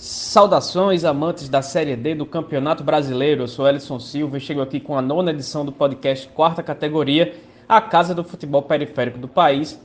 [0.00, 3.42] Saudações, amantes da Série D do Campeonato Brasileiro.
[3.42, 7.34] Eu sou Elison Silva e chego aqui com a nona edição do podcast Quarta Categoria,
[7.68, 9.78] a casa do futebol periférico do país.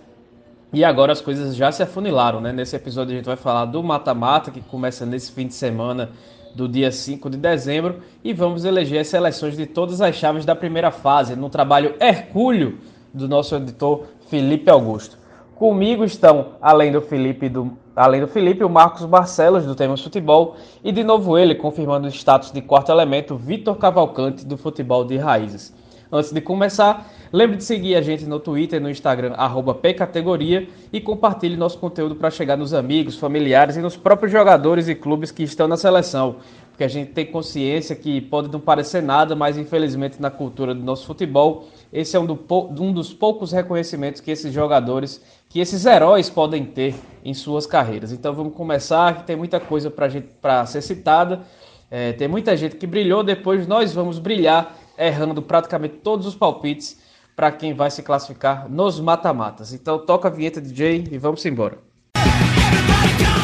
[0.71, 2.53] E agora as coisas já se afunilaram, né?
[2.53, 6.11] Nesse episódio a gente vai falar do mata-mata, que começa nesse fim de semana
[6.55, 10.55] do dia 5 de dezembro, e vamos eleger as seleções de todas as chaves da
[10.55, 12.77] primeira fase, no trabalho hercúleo
[13.13, 15.24] do nosso editor Felipe Augusto.
[15.55, 20.57] Comigo estão, além do Felipe, do, além do Felipe, o Marcos Barcelos, do Temas Futebol,
[20.83, 25.15] e de novo ele, confirmando o status de quarto elemento, Vitor Cavalcante, do Futebol de
[25.15, 25.73] Raízes.
[26.11, 29.33] Antes de começar, lembre de seguir a gente no Twitter e no Instagram,
[29.81, 34.93] pcategoria, e compartilhe nosso conteúdo para chegar nos amigos, familiares e nos próprios jogadores e
[34.93, 36.35] clubes que estão na seleção.
[36.69, 40.83] Porque a gente tem consciência que pode não parecer nada, mas infelizmente na cultura do
[40.83, 42.37] nosso futebol, esse é um, do,
[42.77, 48.11] um dos poucos reconhecimentos que esses jogadores que esses heróis podem ter em suas carreiras.
[48.11, 51.43] Então vamos começar, que tem muita coisa para ser citada.
[51.89, 56.99] É, tem muita gente que brilhou, depois nós vamos brilhar errando praticamente todos os palpites
[57.33, 59.71] para quem vai se classificar nos mata-matas.
[59.71, 61.77] Então toca a vinheta DJ e vamos embora.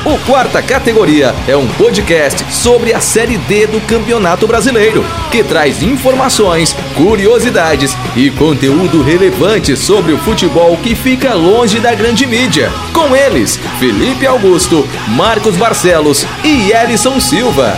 [0.04, 5.84] O Quarta Categoria é um podcast sobre a Série D do Campeonato Brasileiro, que traz
[5.84, 12.70] informações, curiosidades e conteúdo relevante sobre o futebol que fica longe da grande mídia.
[12.92, 14.78] Com eles, Felipe Augusto,
[15.16, 17.74] Marcos Barcelos e Elison Silva.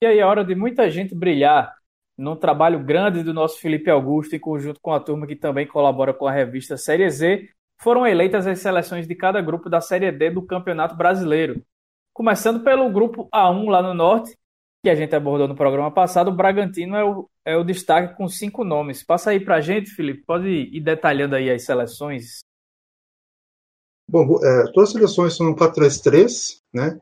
[0.00, 1.74] E aí, é hora de muita gente brilhar
[2.16, 6.14] num trabalho grande do nosso Felipe Augusto, em conjunto com a turma que também colabora
[6.14, 7.48] com a revista Série Z,
[7.80, 11.62] foram eleitas as seleções de cada grupo da Série D do Campeonato Brasileiro.
[12.12, 14.36] Começando pelo grupo A1 lá no norte,
[14.82, 18.28] que a gente abordou no programa passado, o Bragantino é o, é o destaque com
[18.28, 19.02] cinco nomes.
[19.02, 22.40] Passa aí pra gente, Felipe, pode ir detalhando aí as seleções.
[24.08, 27.00] Bom, é, todas as seleções são 4-3-3, né?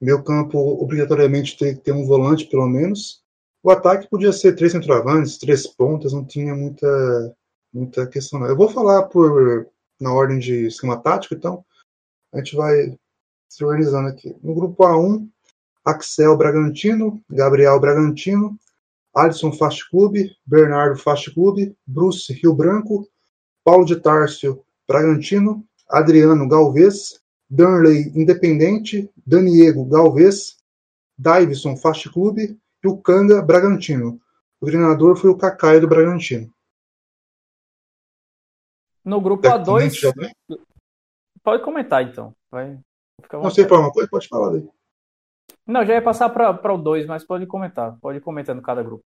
[0.00, 3.22] Meu campo obrigatoriamente tem que ter um volante, pelo menos.
[3.62, 7.34] O ataque podia ser três centroavantes, três pontas, não tinha muita,
[7.72, 8.44] muita questão.
[8.46, 9.66] Eu vou falar por,
[10.00, 11.64] na ordem de esquema tático, então
[12.32, 12.96] a gente vai
[13.48, 14.34] se organizando aqui.
[14.42, 15.28] No grupo A1,
[15.84, 18.58] Axel Bragantino, Gabriel Bragantino,
[19.14, 23.06] Alisson Fast Club, Bernardo Fast Club, Bruce Rio Branco,
[23.62, 30.56] Paulo de Tárcio Bragantino, Adriano Galvez, Danley Independente, Daniego Galvez,
[31.16, 34.20] Davison Fast Club e o Kanga Bragantino.
[34.60, 36.52] O treinador foi o Cacaio do Bragantino.
[39.04, 39.92] No grupo A2.
[41.42, 42.34] Pode comentar então.
[42.50, 42.78] Vai.
[43.32, 44.68] Não sei falar uma coisa, pode falar daí.
[45.66, 47.98] Não, já ia passar para o 2, mas pode comentar.
[48.00, 49.04] Pode ir comentando cada grupo.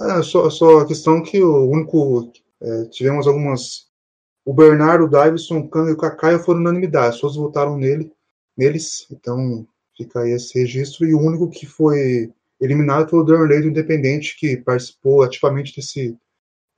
[0.00, 2.32] É, só, só a questão que o único.
[2.60, 3.90] É, tivemos algumas.
[4.44, 7.08] O Bernardo, o Davison, o Kang e o Kaká foram unanimidade.
[7.08, 8.12] As pessoas votaram nele,
[8.56, 9.06] neles.
[9.10, 9.66] Então
[9.96, 11.06] fica aí esse registro.
[11.06, 16.16] E o único que foi eliminado foi o Darnley do Independente, que participou ativamente desse,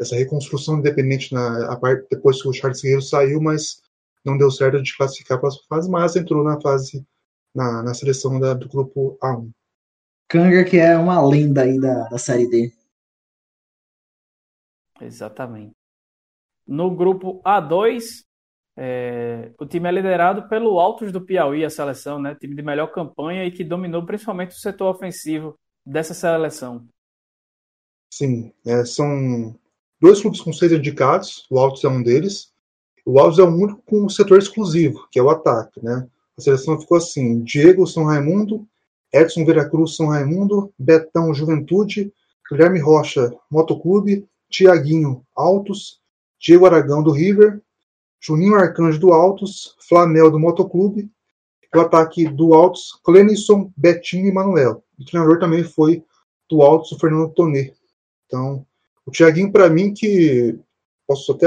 [0.04, 3.82] essa reconstrução independente na, a parte, depois que o Charles Guerreiro saiu, mas
[4.24, 7.04] não deu certo de classificar para a fase, mas entrou na fase
[7.54, 9.50] na, na seleção da, do grupo A1.
[10.28, 12.72] Kanga, que é uma lenda aí da, da Série D.
[15.00, 15.74] Exatamente.
[16.66, 18.24] No grupo A2,
[18.76, 22.34] é, o time é liderado pelo Altos do Piauí, a seleção, né?
[22.34, 26.88] Time de melhor campanha e que dominou principalmente o setor ofensivo dessa seleção.
[28.10, 29.58] Sim, é, são
[30.04, 32.52] dois clubes com seis indicados, o Altos é um deles.
[33.06, 35.82] O Altos é o único com um setor exclusivo, que é o ataque.
[35.82, 36.06] Né?
[36.36, 38.68] A seleção ficou assim: Diego São Raimundo,
[39.10, 42.12] Edson Veracruz São Raimundo, Betão Juventude,
[42.50, 46.00] Guilherme Rocha Motoclube, Tiaguinho Altos,
[46.38, 47.62] Diego Aragão do River,
[48.20, 51.10] Juninho Arcanjo do Altos, Flamel do Motoclube,
[51.74, 54.84] o ataque do Altos, Clenison, Betinho e Manuel.
[54.98, 56.04] O treinador também foi
[56.50, 57.72] do Altos, o Fernando Tonê.
[58.26, 58.66] Então,
[59.06, 60.58] o Thiaguinho, para mim, que
[61.06, 61.46] posso até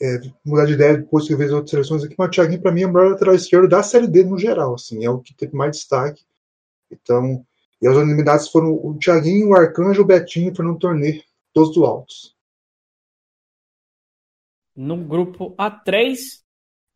[0.00, 2.72] é, mudar de ideia depois que eu vejo outras seleções aqui, mas o Thiaguinho, para
[2.72, 4.74] mim, é o melhor lateral esquerdo da Série D no geral.
[4.74, 6.24] Assim, é o que teve mais destaque.
[6.90, 7.44] Então,
[7.80, 11.22] e as unanimidades foram o Thiaguinho, o Arcanjo, o Betinho e o Fernando Torneio,
[11.52, 12.36] todos do Altos.
[14.76, 16.16] No grupo A3,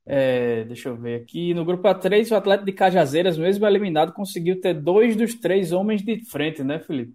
[0.06, 1.54] é, deixa eu ver aqui.
[1.54, 6.02] No grupo A3, o atleta de Cajazeiras, mesmo eliminado, conseguiu ter dois dos três homens
[6.02, 7.14] de frente, né, Felipe?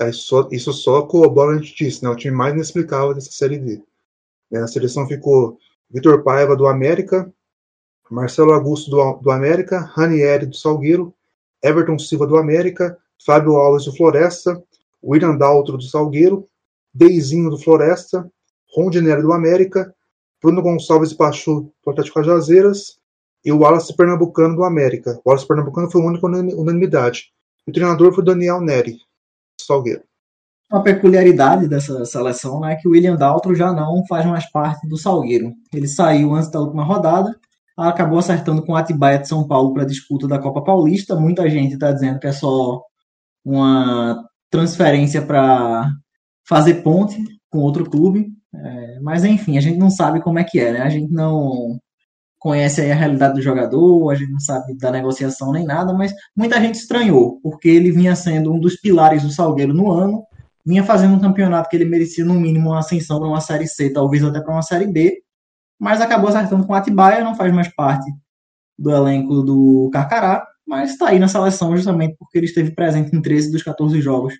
[0.00, 2.08] É, isso só corrobora a gente disse, né?
[2.10, 3.82] O time mais inexplicável dessa Série D.
[4.52, 5.58] É, a seleção ficou
[5.90, 7.32] Vitor Paiva, do América,
[8.10, 11.12] Marcelo Augusto, do, do América, Ranieri, do Salgueiro,
[11.62, 14.62] Everton Silva, do América, Fábio Alves, do Floresta,
[15.02, 16.48] William Daltro, do Salgueiro,
[16.94, 18.30] Deizinho, do Floresta,
[18.74, 19.94] Rondinelli, do América,
[20.40, 22.98] Bruno Gonçalves Pachu, do Atlético Cajazeiras,
[23.44, 25.20] e o Wallace Pernambucano do América.
[25.24, 27.32] O Wallace Pernambucano foi a única unanimidade.
[27.66, 28.98] O treinador foi o Daniel Neri,
[29.68, 30.02] Salgueiro.
[30.70, 34.86] Uma peculiaridade dessa seleção né, é que o William Daltro já não faz mais parte
[34.86, 35.52] do Salgueiro.
[35.72, 37.34] Ele saiu antes da última rodada,
[37.76, 41.16] acabou acertando com o Atibaia de São Paulo para a disputa da Copa Paulista.
[41.16, 42.82] Muita gente está dizendo que é só
[43.44, 45.90] uma transferência para
[46.46, 47.16] fazer ponte
[47.50, 48.28] com outro clube.
[48.54, 50.80] É, mas enfim, a gente não sabe como é que é, né?
[50.80, 51.78] A gente não
[52.38, 56.60] conhece a realidade do jogador, a gente não sabe da negociação nem nada, mas muita
[56.60, 60.22] gente estranhou, porque ele vinha sendo um dos pilares do Salgueiro no ano,
[60.64, 63.92] vinha fazendo um campeonato que ele merecia no mínimo uma ascensão para uma Série C,
[63.92, 65.18] talvez até para uma Série B,
[65.78, 68.10] mas acabou acertando com o Atibaia, não faz mais parte
[68.78, 73.20] do elenco do Carcará, mas está aí na seleção justamente porque ele esteve presente em
[73.20, 74.34] 13 dos 14 jogos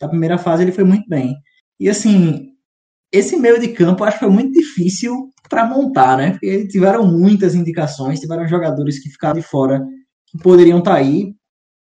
[0.00, 1.36] da primeira fase, ele foi muito bem.
[1.78, 2.50] E assim,
[3.12, 6.30] esse meio de campo acho que foi muito difícil para montar, né?
[6.30, 9.84] Porque tiveram muitas indicações, tiveram jogadores que ficaram de fora
[10.28, 11.34] que poderiam estar tá aí.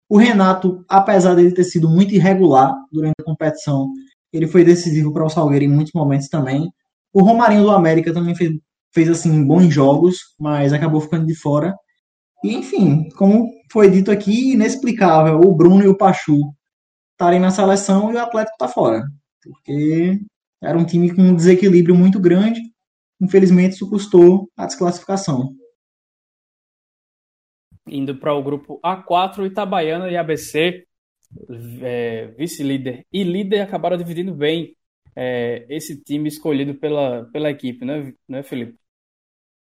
[0.10, 3.90] O Renato, apesar dele ter sido muito irregular durante a competição,
[4.34, 6.70] ele foi decisivo para o Salgueiro em muitos momentos também.
[7.14, 8.52] O Romarinho do América também fez,
[8.94, 11.74] fez assim bons jogos, mas acabou ficando de fora.
[12.44, 16.38] E enfim, como foi dito aqui, inexplicável o Bruno e o Pachu
[17.14, 19.04] estarem na seleção e o Atlético está fora.
[19.42, 20.20] Porque
[20.62, 22.73] era um time com um desequilíbrio muito grande
[23.24, 25.56] Infelizmente, isso custou a desclassificação.
[27.88, 30.86] Indo para o grupo A4, Itabaiana e ABC,
[31.82, 34.76] é, vice-líder e líder, acabaram dividindo bem
[35.16, 38.78] é, esse time escolhido pela, pela equipe, né, né Felipe?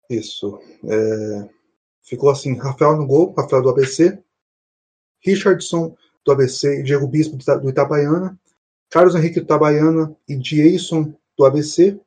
[0.10, 0.60] Isso.
[0.84, 1.50] É,
[2.04, 4.22] ficou assim: Rafael no gol, Rafael do ABC,
[5.22, 5.96] Richardson
[6.26, 8.38] do ABC e Diego Bispo do Itabaiana,
[8.90, 11.98] Carlos Henrique do Itabaiana e Jason do ABC,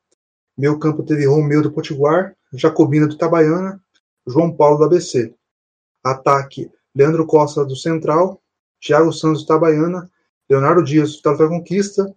[0.57, 3.81] Meio campo teve Romeu do Potiguar, Jacobina do Itabaiana,
[4.27, 5.35] João Paulo do ABC.
[6.03, 8.41] Ataque, Leandro Costa do Central,
[8.81, 10.11] Thiago Santos do Itabaiana,
[10.49, 12.15] Leonardo Dias do Vitória da Conquista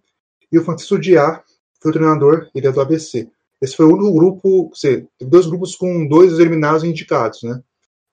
[0.50, 1.42] e o Francisco Diá
[1.80, 3.28] foi o treinador, ele é do ABC.
[3.60, 7.62] Esse foi o único grupo, teve dois grupos com dois eliminados indicados, né?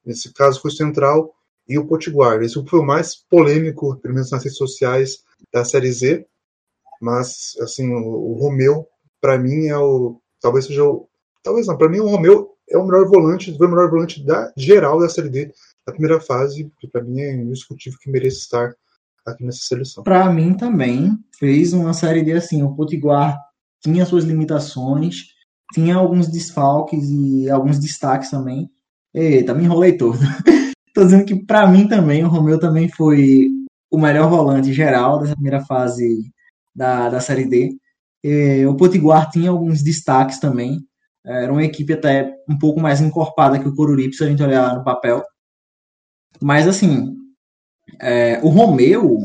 [0.05, 1.33] Nesse caso foi o Central
[1.67, 2.41] e o Potiguar.
[2.41, 6.25] Esse grupo foi o mais polêmico, pelo menos nas redes sociais, da Série Z.
[7.01, 8.87] Mas, assim, o, o Romeu,
[9.21, 11.07] para mim, é o talvez seja o.
[11.43, 14.51] Talvez não, para mim o Romeu é o melhor volante, foi o melhor volante da
[14.57, 15.53] geral da Série D
[15.85, 18.73] da primeira fase, que para mim é indiscutível que merece estar
[19.25, 20.03] aqui nessa seleção.
[20.03, 23.37] Para mim também fez uma Série D assim, o Potiguar
[23.81, 25.27] tinha suas limitações,
[25.73, 28.69] tinha alguns desfalques e alguns destaques também.
[29.13, 30.19] Eita, me enrolei todo.
[30.93, 33.47] Tô dizendo que para mim também o Romeu também foi
[33.89, 36.31] o melhor volante geral dessa primeira fase
[36.75, 37.77] da, da Série D.
[38.23, 40.79] É, o Potiguar tinha alguns destaques também.
[41.25, 44.43] É, era uma equipe até um pouco mais encorpada que o Coruripe, se a gente
[44.43, 45.23] olhar no papel.
[46.41, 47.15] Mas, assim,
[47.99, 49.19] é, o Romeu,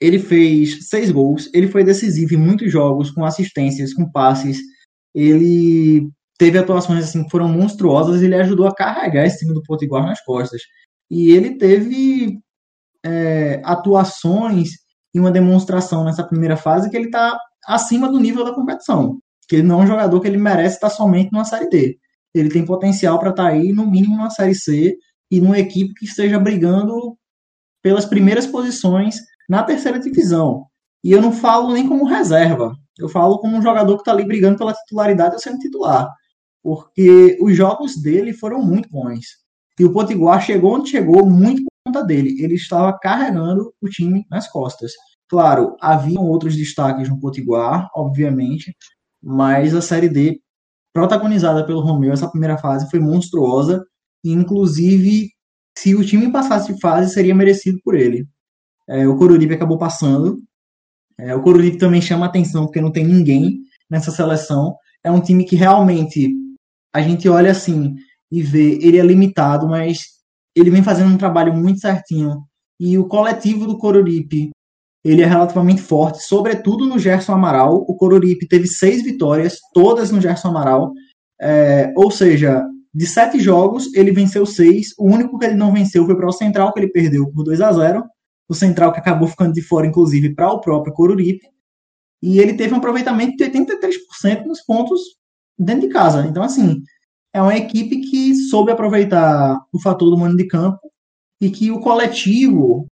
[0.00, 4.58] ele fez seis gols, ele foi decisivo em muitos jogos, com assistências, com passes.
[5.14, 10.04] Ele teve atuações assim, que foram monstruosas, ele ajudou a carregar esse time do Potiguar
[10.06, 10.62] nas costas.
[11.10, 12.38] E ele teve
[13.04, 14.70] é, atuações
[15.14, 19.18] e uma demonstração nessa primeira fase que ele está acima do nível da competição.
[19.46, 21.98] Que ele não é um jogador que ele merece estar somente numa Série D.
[22.34, 24.96] Ele tem potencial para estar aí, no mínimo, numa Série C
[25.30, 27.16] e numa equipe que esteja brigando
[27.82, 29.16] pelas primeiras posições
[29.48, 30.66] na terceira divisão.
[31.04, 32.74] E eu não falo nem como reserva.
[32.98, 36.08] Eu falo como um jogador que está ali brigando pela titularidade ou sendo titular.
[36.62, 39.24] Porque os jogos dele foram muito bons.
[39.78, 42.42] E o Potiguar chegou onde chegou muito por conta dele.
[42.42, 44.92] Ele estava carregando o time nas costas.
[45.28, 48.74] Claro, haviam outros destaques no Potiguar, obviamente,
[49.22, 50.40] mas a Série D,
[50.92, 53.84] protagonizada pelo Romeu, essa primeira fase foi monstruosa,
[54.24, 55.28] inclusive,
[55.76, 58.26] se o time passasse de fase, seria merecido por ele.
[58.88, 60.42] É, o Coruripe acabou passando,
[61.18, 64.76] é, o Coruripe também chama atenção porque não tem ninguém nessa seleção.
[65.02, 66.32] É um time que realmente
[66.94, 67.96] a gente olha assim
[68.30, 70.06] e vê, ele é limitado, mas
[70.54, 72.44] ele vem fazendo um trabalho muito certinho.
[72.78, 74.50] E o coletivo do Coruripe
[75.10, 77.76] ele é relativamente forte, sobretudo no Gerson Amaral.
[77.88, 80.92] O Coruripe teve seis vitórias, todas no Gerson Amaral.
[81.40, 82.62] É, ou seja,
[82.92, 84.88] de sete jogos, ele venceu seis.
[84.98, 87.60] O único que ele não venceu foi para o Central, que ele perdeu por 2
[87.60, 88.04] a 0
[88.48, 91.46] O Central que acabou ficando de fora, inclusive, para o próprio Coruripe.
[92.20, 95.00] E ele teve um aproveitamento de 83% nos pontos
[95.56, 96.26] dentro de casa.
[96.26, 96.82] Então, assim,
[97.32, 100.80] é uma equipe que soube aproveitar o fator do mano de campo
[101.40, 102.86] e que o coletivo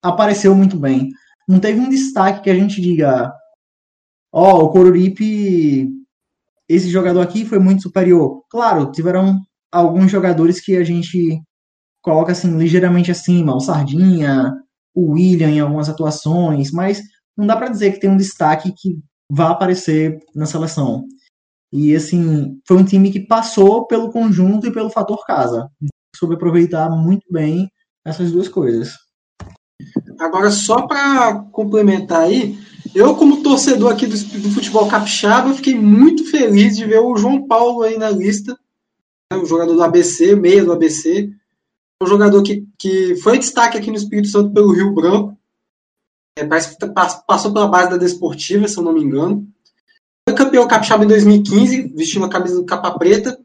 [0.00, 1.10] apareceu muito bem
[1.48, 3.32] não teve um destaque que a gente diga,
[4.32, 5.88] ó, oh, o Coruripe,
[6.68, 8.42] esse jogador aqui foi muito superior.
[8.50, 11.40] Claro, tiveram alguns jogadores que a gente
[12.02, 14.52] coloca assim ligeiramente acima, o Sardinha,
[14.94, 17.02] o William em algumas atuações, mas
[17.36, 18.98] não dá para dizer que tem um destaque que
[19.30, 21.04] vá aparecer na seleção.
[21.72, 25.68] E assim, foi um time que passou pelo conjunto e pelo fator casa.
[26.14, 27.68] Soube aproveitar muito bem
[28.04, 28.92] essas duas coisas.
[30.18, 32.58] Agora, só para complementar aí,
[32.94, 37.46] eu, como torcedor aqui do, do, futebol capixaba, fiquei muito feliz de ver o João
[37.46, 38.56] Paulo aí na lista,
[39.32, 41.30] né, o jogador do ABC, meia do ABC.
[42.00, 45.36] Um jogador que, que foi destaque aqui no Espírito Santo pelo Rio Branco.
[46.38, 46.86] É, parece que
[47.26, 49.46] passou pela base da Desportiva, se eu não me engano.
[50.28, 53.38] Foi campeão capixaba em 2015, vestindo a camisa do capa preta.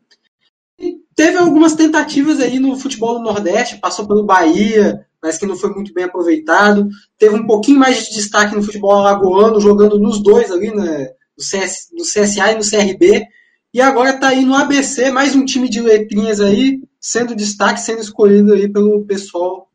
[0.79, 5.57] E teve algumas tentativas aí no futebol do Nordeste, passou pelo Bahia, mas que não
[5.57, 6.87] foi muito bem aproveitado.
[7.17, 11.43] Teve um pouquinho mais de destaque no futebol alagoano, jogando nos dois ali, né, no,
[11.43, 13.27] CS, no CSA e no CRB.
[13.73, 18.01] E agora está aí no ABC, mais um time de letrinhas aí, sendo destaque, sendo
[18.01, 19.69] escolhido aí pelo pessoal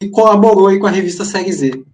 [0.00, 1.84] que colaborou aí com a revista Série Z.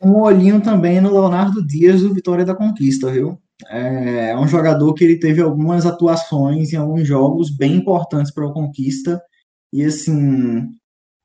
[0.00, 3.40] Um olhinho também no Leonardo Dias do Vitória da Conquista, viu?
[3.66, 8.46] É, é um jogador que ele teve algumas atuações em alguns jogos bem importantes para
[8.46, 9.20] a Conquista.
[9.72, 10.68] E assim,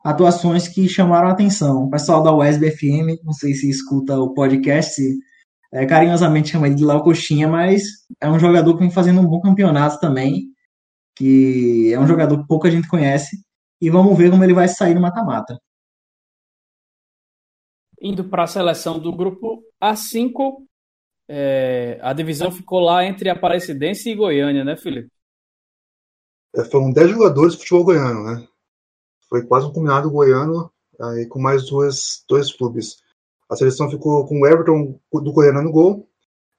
[0.03, 1.86] atuações que chamaram a atenção.
[1.86, 5.01] O pessoal da USB FM, não sei se escuta o podcast,
[5.72, 7.83] é, carinhosamente chama ele de Léo Coxinha, mas
[8.22, 10.48] é um jogador que vem fazendo um bom campeonato também,
[11.15, 13.38] que é um jogador que pouca gente conhece,
[13.81, 15.57] e vamos ver como ele vai sair no mata-mata.
[18.01, 20.65] Indo para a seleção do grupo A5,
[21.29, 25.10] é, a divisão ficou lá entre Aparecidense e Goiânia, né, Felipe?
[26.55, 28.48] É, foram 10 jogadores de futebol goiano, né?
[29.34, 30.72] Foi quase um combinado goiano
[31.02, 32.98] aí, com mais duas, dois clubes.
[33.50, 36.08] A seleção ficou com Everton do Goiânia no gol,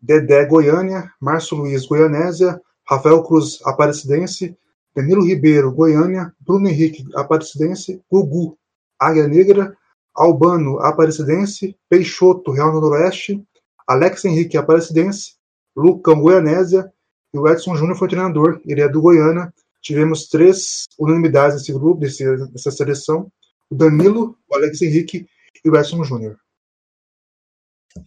[0.02, 4.58] Dedé Goiânia, Márcio Luiz Goianésia, Rafael Cruz Aparecidense,
[4.92, 8.58] Danilo Ribeiro Goiânia, Bruno Henrique Aparecidense, Gugu
[8.98, 9.76] Águia Negra,
[10.12, 13.40] Albano Aparecidense, Peixoto Real Noroeste,
[13.86, 15.36] Alex Henrique Aparecidense,
[15.76, 16.92] Lucão Goianésia
[17.32, 19.54] e o Edson Júnior foi treinador, ele é do Goiânia,
[19.84, 23.30] tivemos três unanimidades nesse grupo, desse, dessa seleção:
[23.70, 25.26] o Danilo, o Alex Henrique
[25.64, 26.36] e o Edson Júnior.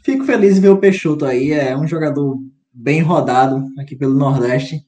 [0.03, 2.37] Fico feliz de ver o Peixoto aí, é um jogador
[2.73, 4.85] bem rodado aqui pelo Nordeste.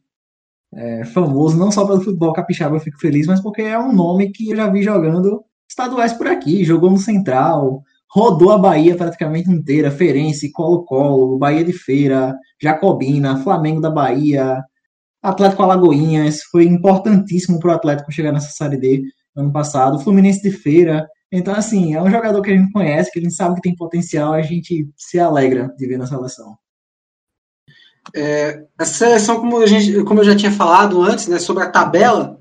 [0.71, 4.31] É, famoso não só pelo futebol capixaba, eu fico feliz, mas porque é um nome
[4.31, 9.49] que eu já vi jogando estaduais por aqui, jogou no Central, rodou a Bahia praticamente
[9.49, 14.63] inteira, Ferense, Colo-Colo, Bahia de Feira, Jacobina, Flamengo da Bahia,
[15.21, 19.03] Atlético Alagoinhas foi importantíssimo para o Atlético chegar nessa Série D
[19.35, 19.99] ano passado.
[19.99, 21.07] Fluminense de Feira.
[21.31, 23.75] Então, assim, é um jogador que a gente conhece, que a gente sabe que tem
[23.75, 26.57] potencial, a gente se alegra de ver na seleção.
[28.15, 31.69] É, essa seleção, como, a gente, como eu já tinha falado antes, né, sobre a
[31.69, 32.39] tabela,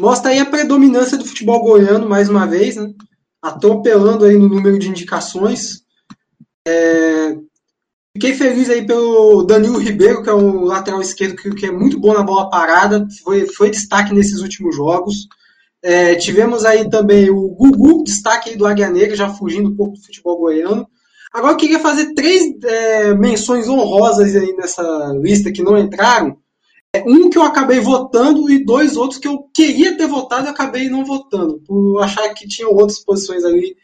[0.00, 2.92] mostra aí a predominância do futebol goiano, mais uma vez, né,
[3.42, 5.82] atropelando aí no número de indicações.
[6.66, 7.36] É,
[8.16, 12.14] Fiquei feliz aí pelo Danilo Ribeiro, que é um lateral esquerdo que, é muito bom
[12.14, 15.26] na bola parada, foi, foi destaque nesses últimos jogos.
[15.82, 19.94] É, tivemos aí também o Gugu, destaque aí do Águia Negra, já fugindo um pouco
[19.94, 20.86] do futebol goiano.
[21.32, 26.38] Agora eu queria fazer três é, menções honrosas aí nessa lista que não entraram.
[26.94, 30.50] É, um que eu acabei votando e dois outros que eu queria ter votado e
[30.50, 33.76] acabei não votando, por achar que tinham outras posições ali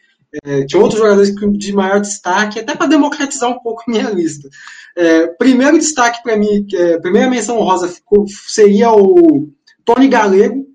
[0.43, 4.49] é, tinha outros jogadores de maior destaque, até para democratizar um pouco a minha lista.
[4.95, 9.49] É, primeiro destaque para mim, é, primeira menção rosa ficou, seria o
[9.85, 10.65] Tony Galego.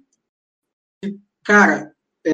[1.44, 1.92] Cara,
[2.24, 2.32] é,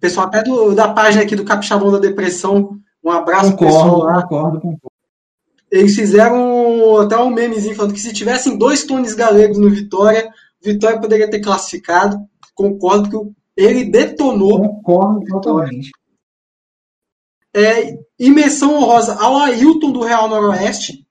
[0.00, 4.22] pessoal até do, da página aqui do Capixabão da Depressão, um abraço concordo, pessoal lá.
[4.22, 4.96] Concordo, concordo.
[5.70, 10.30] Eles fizeram até um memezinho falando que se tivessem dois Tones Galegos no Vitória,
[10.62, 12.18] Vitória poderia ter classificado.
[12.54, 14.60] Concordo que ele detonou.
[14.60, 15.90] Concordo totalmente.
[17.56, 21.06] É, menção honrosa ao Ailton do Real Noroeste,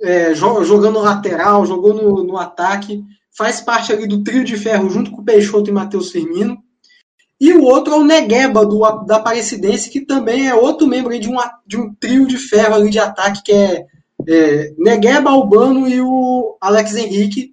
[0.00, 5.10] é, jogando lateral, jogou no, no, ataque, faz parte ali do trio de ferro junto
[5.10, 6.56] com o Peixoto e Matheus Firmino.
[7.38, 11.28] E o outro é o Negueba do, da Aparecidense, que também é outro membro de,
[11.28, 11.36] um,
[11.66, 13.84] de um trio de ferro ali de ataque, que é,
[14.26, 17.52] é Negueba, Albano e o Alex Henrique.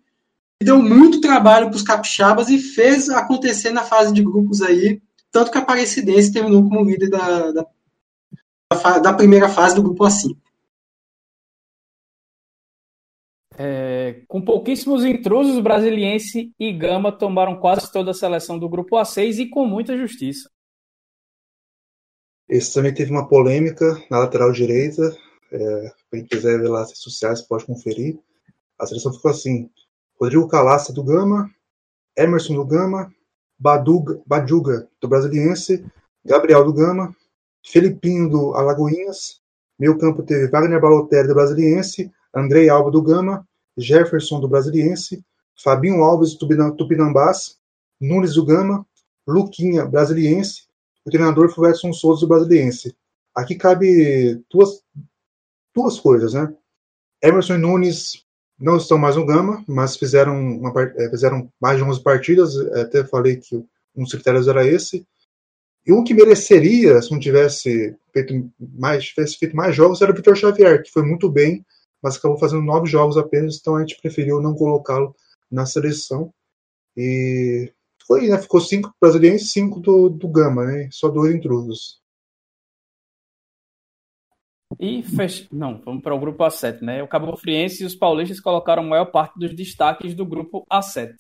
[0.64, 5.52] Deu muito trabalho para os capixabas e fez acontecer na fase de grupos aí, tanto
[5.52, 7.66] que a Aparecidense terminou como líder da, da
[9.02, 10.38] da primeira fase do grupo A5.
[13.58, 19.40] É, com pouquíssimos intrusos, Brasiliense e Gama tomaram quase toda a seleção do grupo A6
[19.40, 20.50] e com muita justiça.
[22.50, 25.16] Esse também teve uma polêmica na lateral direita.
[25.52, 28.20] É, quem quiser ver lá nas redes sociais pode conferir.
[28.80, 29.70] A seleção ficou assim:
[30.20, 31.50] Rodrigo Calaça do Gama,
[32.18, 33.14] Emerson do Gama,
[33.60, 35.86] Baduga, Baduga do Brasiliense,
[36.26, 37.16] Gabriel do Gama,
[37.64, 39.42] Felipinho do Alagoinhas,
[39.78, 45.24] meio campo teve Wagner Balotelli do Brasiliense, Andrei Alba do Gama, Jefferson do Brasiliense,
[45.62, 47.58] Fabinho Alves do Tupinambás,
[48.00, 48.86] Nunes do Gama,
[49.28, 50.64] Luquinha Brasiliense,
[51.06, 52.96] o treinador foi Edson Souza do Brasiliense.
[53.36, 54.84] Aqui cabe duas,
[55.74, 56.54] duas coisas, né?
[57.24, 58.26] Emerson e Nunes
[58.60, 63.04] não estão mais no Gama, mas fizeram, uma, eh, fizeram mais de 11 partidas, até
[63.04, 63.56] falei que
[63.96, 65.06] um dos critérios era esse.
[65.86, 70.16] E um que mereceria, se não tivesse feito mais, tivesse feito mais jogos, era o
[70.16, 71.66] Vitor Xavier, que foi muito bem,
[72.02, 75.16] mas acabou fazendo nove jogos apenas, então a gente preferiu não colocá-lo
[75.50, 76.34] na seleção.
[76.96, 77.72] E
[78.06, 78.38] foi, né?
[78.40, 80.90] Ficou cinco brasileiros e cinco do, do Gama, né?
[80.92, 82.02] Só dois intrusos.
[84.80, 85.48] E fech...
[85.52, 87.04] não, vamos para o grupo A7, né?
[87.04, 91.14] O Cabo Friense e os paulistas colocaram a maior parte dos destaques do grupo A7.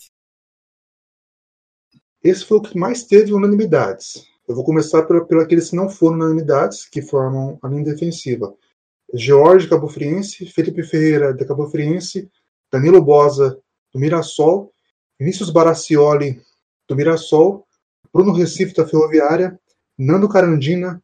[2.24, 4.31] Esse foi o que mais teve unanimidades.
[4.48, 8.54] Eu vou começar por, por aqueles que não foram unanimidades, que formam a linha defensiva.
[9.14, 12.30] George Cabo Friense, Felipe Ferreira da Cabo Friense,
[12.72, 13.60] Danilo Bosa
[13.94, 14.74] do Mirassol,
[15.20, 16.42] Vinícius Baracioli
[16.88, 17.68] do Mirassol,
[18.14, 19.60] Bruno Recife da Ferroviária,
[19.98, 21.02] Nando Carandina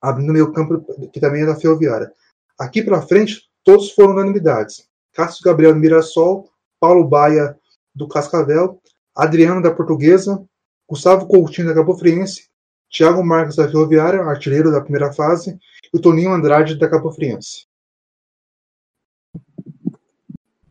[0.00, 2.12] abrindo meio campo, que também é da Ferroviária.
[2.58, 4.88] Aqui para frente, todos foram unanimidades.
[5.12, 6.48] Cássio Gabriel do Mirassol,
[6.78, 7.58] Paulo Baia
[7.94, 8.80] do Cascavel,
[9.14, 10.46] Adriano da Portuguesa,
[10.88, 12.48] Gustavo Coutinho da Cabo Friense,
[12.90, 15.58] Thiago Marques da Ferroviária, artilheiro da primeira fase,
[15.92, 17.66] e o Toninho Andrade da Cabo Friense.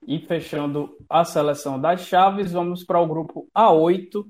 [0.08, 4.26] E fechando a seleção das chaves, vamos para o grupo A8,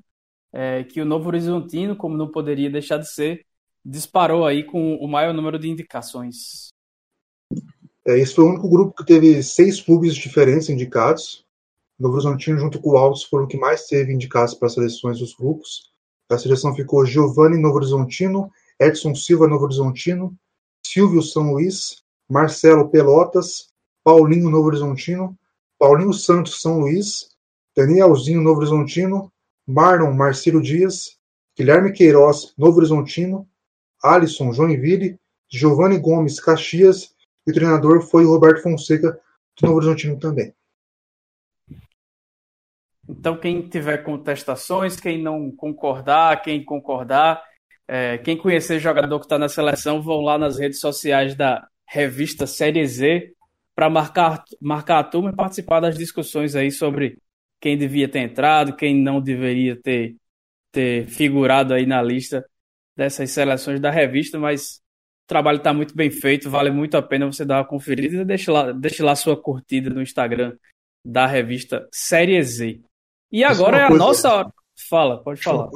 [0.54, 3.46] é, que o Novo Horizontino, como não poderia deixar de ser,
[3.84, 6.70] disparou aí com o maior número de indicações.
[8.08, 11.45] É, esse foi o único grupo que teve seis clubes diferentes indicados.
[11.98, 15.20] Novo Horizontino, junto com o Altos, foram o que mais teve indicados para as seleções
[15.20, 15.94] dos grupos.
[16.30, 20.36] A seleção ficou Giovanni Novo Horizontino, Edson Silva Novo Horizontino,
[20.86, 23.70] Silvio São Luís, Marcelo Pelotas,
[24.04, 25.38] Paulinho Novo Horizontino,
[25.80, 27.30] Paulinho Santos São Luís,
[27.76, 29.32] Danielzinho Novo Horizontino,
[29.66, 31.18] Marlon Marcelo Dias,
[31.58, 33.48] Guilherme Queiroz Novo Horizontino,
[34.04, 35.18] Alisson Joinville,
[35.50, 37.16] Giovanni Gomes Caxias
[37.48, 40.54] e o treinador foi Roberto Fonseca do Novo Horizontino também.
[43.08, 47.44] Então, quem tiver contestações, quem não concordar, quem concordar,
[47.88, 52.48] é, quem conhecer jogador que está na seleção, vão lá nas redes sociais da revista
[52.48, 53.32] Série Z
[53.76, 57.20] para marcar, marcar a turma e participar das discussões aí sobre
[57.60, 60.16] quem devia ter entrado, quem não deveria ter,
[60.72, 62.46] ter figurado aí na lista
[62.96, 64.78] dessas seleções da revista, mas
[65.26, 68.26] o trabalho está muito bem feito, vale muito a pena você dar uma conferida e
[68.26, 70.56] deixe lá, deixe lá sua curtida no Instagram
[71.04, 72.82] da revista Série Z.
[73.36, 74.54] E agora é, a nossa hora.
[74.90, 75.70] Fala, pode falar.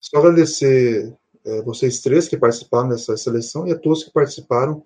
[0.00, 1.12] Só agradecer
[1.44, 4.84] é, vocês três que participaram dessa seleção e a todos que participaram.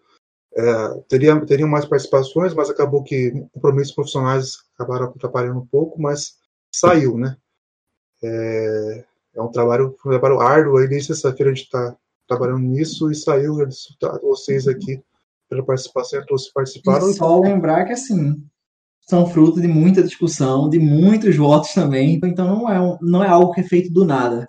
[0.56, 6.38] É, teria, teriam mais participações, mas acabou que compromissos profissionais acabaram atrapalhando um pouco, mas
[6.74, 7.36] saiu, né?
[8.24, 10.78] É, é um trabalho, um trabalho árduo.
[10.78, 11.94] Aí, desde sexta-feira a gente está
[12.26, 13.58] trabalhando nisso e saiu
[14.22, 15.02] vocês aqui
[15.50, 17.10] pela participação e a todos que participaram.
[17.10, 18.42] E só lembrar que, assim,
[19.10, 22.20] são fruto de muita discussão, de muitos votos também.
[22.22, 24.48] Então não é, não é algo que é feito do nada,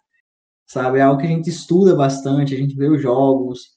[0.68, 1.00] sabe?
[1.00, 3.72] É algo que a gente estuda bastante, a gente vê os jogos.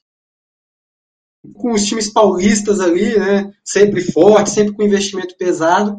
[1.54, 3.50] Com os times paulistas ali, né?
[3.64, 5.98] Sempre forte, sempre com investimento pesado.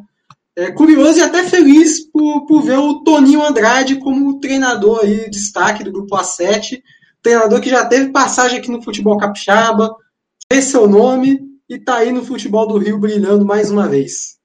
[0.56, 5.84] É curioso e até feliz por, por ver o Toninho Andrade como treinador aí, destaque
[5.84, 6.82] do grupo A7.
[7.24, 9.96] Treinador que já teve passagem aqui no futebol capixaba,
[10.52, 14.36] fez seu nome e está aí no futebol do Rio brilhando mais uma vez.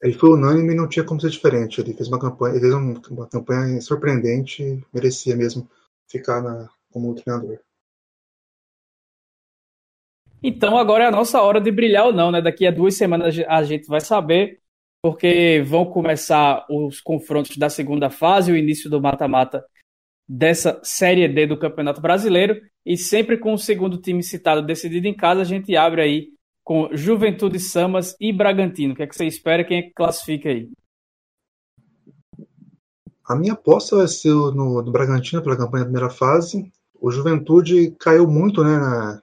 [0.00, 1.80] Ele foi unânime e não tinha como ser diferente.
[1.80, 2.74] Ele fez uma campanha, ele fez
[3.10, 5.68] uma campanha surpreendente, merecia mesmo
[6.08, 7.58] ficar na, como treinador.
[10.42, 12.40] Então agora é a nossa hora de brilhar ou não, né?
[12.40, 14.60] Daqui a duas semanas a gente vai saber,
[15.02, 19.64] porque vão começar os confrontos da segunda fase, o início do mata-mata
[20.28, 22.60] dessa Série D do Campeonato Brasileiro.
[22.86, 26.28] E sempre com o segundo time citado decidido em casa, a gente abre aí
[26.68, 28.92] com Juventude Samas e Bragantino.
[28.92, 29.64] O que é que você espera?
[29.64, 30.70] Quem é que classifica aí?
[33.24, 36.70] A minha aposta vai ser no, no Bragantino pela campanha da primeira fase.
[37.00, 39.18] O Juventude caiu muito, né?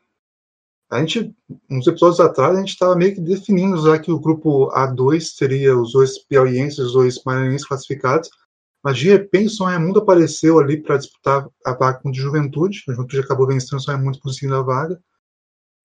[0.89, 1.36] A gente,
[1.69, 5.77] uns episódios atrás, a gente estava meio que definindo já que o grupo A2 seria
[5.77, 8.27] os dois piauienses, os dois maranhenses classificados.
[8.84, 12.19] Mas de repente o São Raimundo apareceu ali para disputar a vaga com o de
[12.19, 12.84] Juventude.
[12.88, 14.99] O Juventude acabou vencendo o São Raimundo conseguindo a vaga.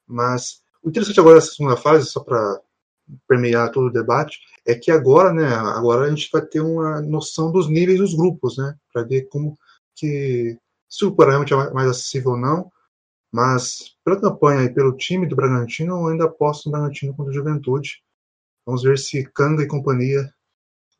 [0.09, 2.61] Mas o interessante agora dessa segunda fase, só para
[3.29, 7.51] permear todo o debate, é que agora, né, agora a gente vai ter uma noção
[7.51, 9.59] dos níveis dos grupos, né, para ver como
[9.95, 10.57] que
[10.89, 12.71] se o parâmetro é mais acessível ou não,
[13.33, 17.35] mas pela campanha e pelo time do Bragantino, eu ainda aposto no Bragantino contra o
[17.35, 18.03] Juventude.
[18.67, 20.33] Vamos ver se Kanga e companhia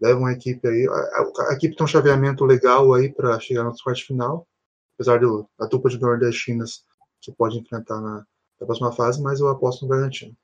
[0.01, 0.87] levam a equipe aí.
[0.89, 4.47] A, a, a equipe tem um chaveamento legal aí para chegar na quarta final,
[4.95, 6.85] apesar do, da dupla de nordestinas
[7.21, 8.25] que pode enfrentar na,
[8.61, 10.37] na próxima fase, mas eu aposto no Bragantino.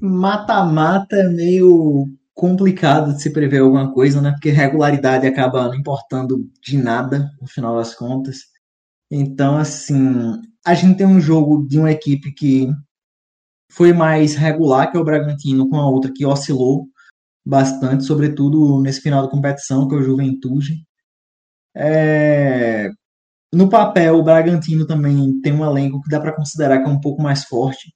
[0.00, 4.32] Mata-mata é meio complicado de se prever alguma coisa, né?
[4.32, 8.38] Porque regularidade acaba não importando de nada, no final das contas.
[9.10, 12.68] Então, assim, a gente tem um jogo de uma equipe que
[13.70, 16.86] foi mais regular que o Bragantino, com a outra que oscilou
[17.44, 20.84] bastante, sobretudo nesse final da competição, que é o Juventude.
[21.74, 22.90] É...
[23.54, 27.00] No papel, o Bragantino também tem um elenco que dá para considerar que é um
[27.00, 27.92] pouco mais forte,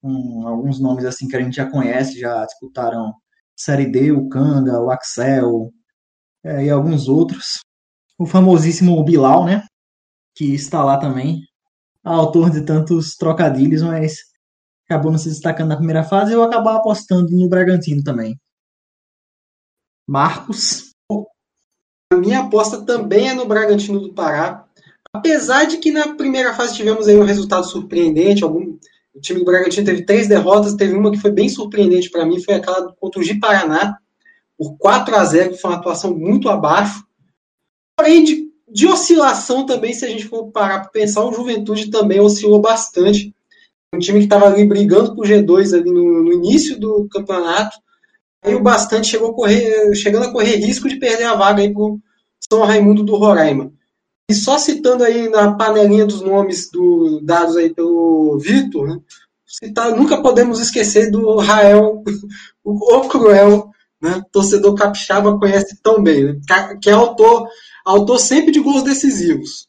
[0.00, 3.12] com alguns nomes assim que a gente já conhece, já disputaram
[3.56, 5.72] Série D, o Kanga, o Axel
[6.44, 7.60] é, e alguns outros.
[8.18, 9.64] O famosíssimo Bilal, né?
[10.36, 11.42] Que está lá também,
[12.04, 14.18] autor de tantos trocadilhos, mas
[14.84, 16.32] acabou não se destacando na primeira fase.
[16.32, 18.38] Eu acabar apostando no Bragantino também.
[20.06, 20.90] Marcos.
[22.12, 24.63] A minha aposta também é no Bragantino do Pará.
[25.14, 28.76] Apesar de que na primeira fase tivemos aí um resultado surpreendente, algum,
[29.14, 32.42] o time do Bragantino teve três derrotas, teve uma que foi bem surpreendente para mim,
[32.42, 33.96] foi aquela contra o Paraná,
[34.58, 37.04] por 4 a 0 que foi uma atuação muito abaixo.
[37.96, 42.18] Porém, de, de oscilação também, se a gente for parar para pensar, o Juventude também
[42.18, 43.32] oscilou bastante.
[43.94, 47.78] Um time que estava ali brigando por G2 ali no, no, início do campeonato,
[48.42, 51.82] aí o bastante chegou a correr, chegando a correr risco de perder a vaga para
[51.82, 52.00] o
[52.50, 53.72] São Raimundo do Roraima.
[54.30, 59.00] E só citando aí na panelinha dos nomes do, dados aí pelo Vitor, né,
[59.96, 62.02] nunca podemos esquecer do Rael,
[62.64, 66.40] o, Cruel, né, torcedor capixaba conhece tão bem, né,
[66.80, 67.48] que é autor,
[67.84, 69.68] autor sempre de gols decisivos.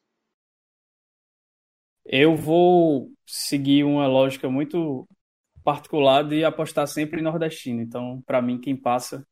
[2.05, 5.07] Eu vou seguir uma lógica muito
[5.63, 7.81] particular de apostar sempre em nordestino.
[7.81, 9.25] Então, para mim, quem passa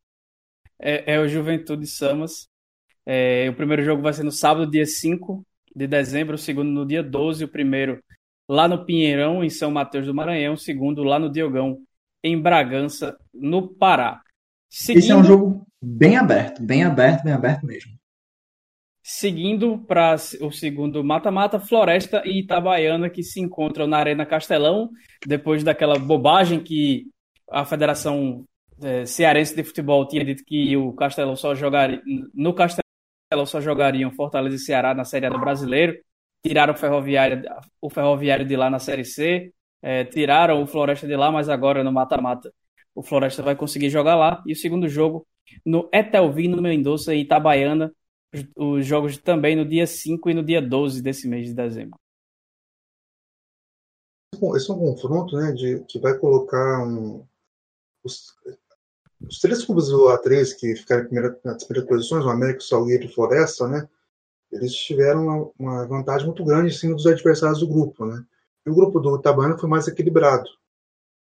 [0.79, 2.49] é, é o Juventude Samas.
[3.05, 6.85] É, o primeiro jogo vai ser no sábado, dia 5 de dezembro, o segundo no
[6.85, 8.01] dia 12, o primeiro
[8.47, 11.79] lá no Pinheirão, em São Mateus do Maranhão, o segundo lá no Diogão,
[12.23, 14.21] em Bragança, no Pará.
[14.69, 15.03] Seguindo...
[15.03, 17.91] Esse é um jogo bem aberto, bem aberto, bem aberto mesmo.
[19.05, 24.89] Seguindo para o segundo mata-mata, Floresta e Itabaiana, que se encontram na Arena Castelão,
[25.27, 27.07] depois daquela bobagem que
[27.51, 28.45] a Federação
[28.81, 32.01] é, Cearense de Futebol tinha dito que o Castelão só jogaria.
[32.33, 32.82] No Castelão
[33.33, 35.97] elas só jogariam Fortaleza e Ceará na Série A do Brasileiro,
[36.45, 37.43] tiraram o Ferroviário,
[37.81, 41.83] o Ferroviário de lá na Série C, é, tiraram o Floresta de lá, mas agora
[41.83, 42.53] no mata-mata
[42.95, 44.41] o Floresta vai conseguir jogar lá.
[44.45, 45.25] E o segundo jogo
[45.65, 47.93] no Etelvino Mendonça e Itabaiana,
[48.33, 51.99] os, os jogos também no dia 5 e no dia 12 desse mês de dezembro.
[54.55, 57.25] Esse é um confronto né, de, que vai colocar um,
[58.03, 58.35] os,
[59.27, 63.03] os três clubes do A3 que ficaram primeira, nas primeiras posições, o América, o Salgueiro
[63.03, 63.87] e o Floresta, né?
[64.51, 68.23] Eles tiveram uma, uma vantagem muito grande em cima dos adversários do grupo, né?
[68.65, 70.49] E o grupo do Itabana foi mais equilibrado.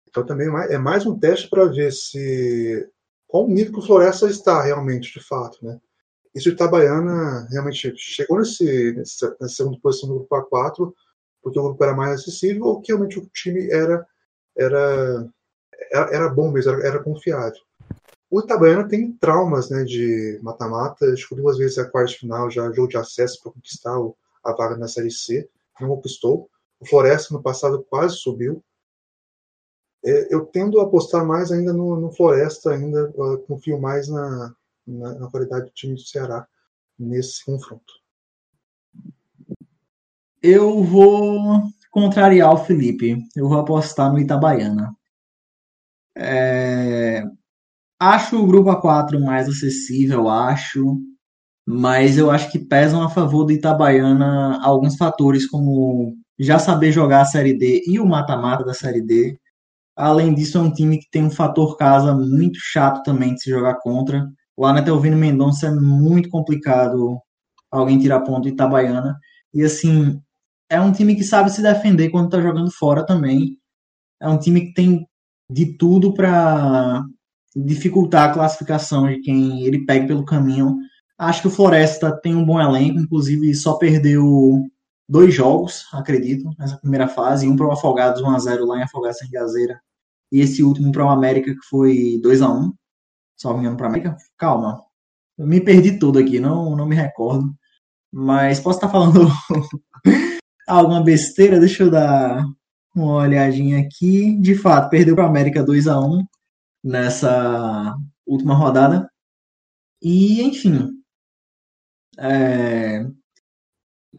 [0.07, 2.89] Então também é mais um teste para ver se
[3.27, 5.79] qual o nível que o Floresta está realmente, de fato, né?
[6.33, 10.93] E se o Itabaiana realmente chegou nesse, nessa, nessa segunda posição do grupo A4
[11.41, 14.05] porque o grupo era mais acessível ou que realmente o time era
[14.57, 15.29] era
[15.91, 17.61] era, era bom mesmo, era, era confiável.
[18.31, 22.87] O Itabaiana tem traumas né, de mata-mata, que duas vezes a quarta final, já jogo
[22.87, 23.93] de acesso para conquistar
[24.41, 25.49] a vaga na Série C,
[25.81, 26.49] não conquistou.
[26.79, 28.63] O Floresta no passado quase subiu.
[30.03, 33.11] É, eu tendo a apostar mais ainda no, no Floresta, ainda
[33.45, 34.55] confio mais na,
[34.87, 36.47] na, na, qualidade do time do Ceará
[36.97, 37.93] nesse confronto.
[40.41, 43.17] Eu vou contrariar o Felipe.
[43.35, 44.95] Eu vou apostar no Itabaiana.
[46.15, 47.23] É,
[48.01, 50.97] Acho o grupo A4 mais acessível, acho,
[51.67, 57.21] mas eu acho que pesam a favor do Itabaiana alguns fatores, como já saber jogar
[57.21, 59.37] a Série D e o mata-mata da Série D.
[59.95, 63.51] Além disso, é um time que tem um fator casa muito chato também de se
[63.51, 64.27] jogar contra.
[64.57, 67.19] Lá na Telvino Mendonça é muito complicado
[67.69, 69.15] alguém tirar ponto do Itabaiana.
[69.53, 70.19] E assim,
[70.67, 73.59] é um time que sabe se defender quando está jogando fora também.
[74.19, 75.07] É um time que tem
[75.51, 77.03] de tudo para
[77.55, 80.77] dificultar a classificação de quem ele pega pelo caminho.
[81.17, 84.63] Acho que o Floresta tem um bom elenco, inclusive só perdeu
[85.07, 89.29] dois jogos, acredito, nessa primeira fase, um para o Afogados 1x0 lá em Afogados sem
[89.29, 89.79] Gazeira
[90.31, 92.73] e esse último para o América que foi 2 a 1
[93.41, 94.15] salvo engano para América.
[94.37, 94.81] Calma,
[95.37, 97.53] eu me perdi tudo aqui, não, não me recordo.
[98.11, 99.27] Mas posso estar falando
[100.67, 101.59] alguma besteira?
[101.59, 102.45] Deixa eu dar
[102.95, 104.37] uma olhadinha aqui.
[104.39, 106.23] De fato, perdeu para o América 2 a 1
[106.83, 109.09] nessa última rodada.
[110.01, 110.89] E, enfim.
[112.17, 113.05] É...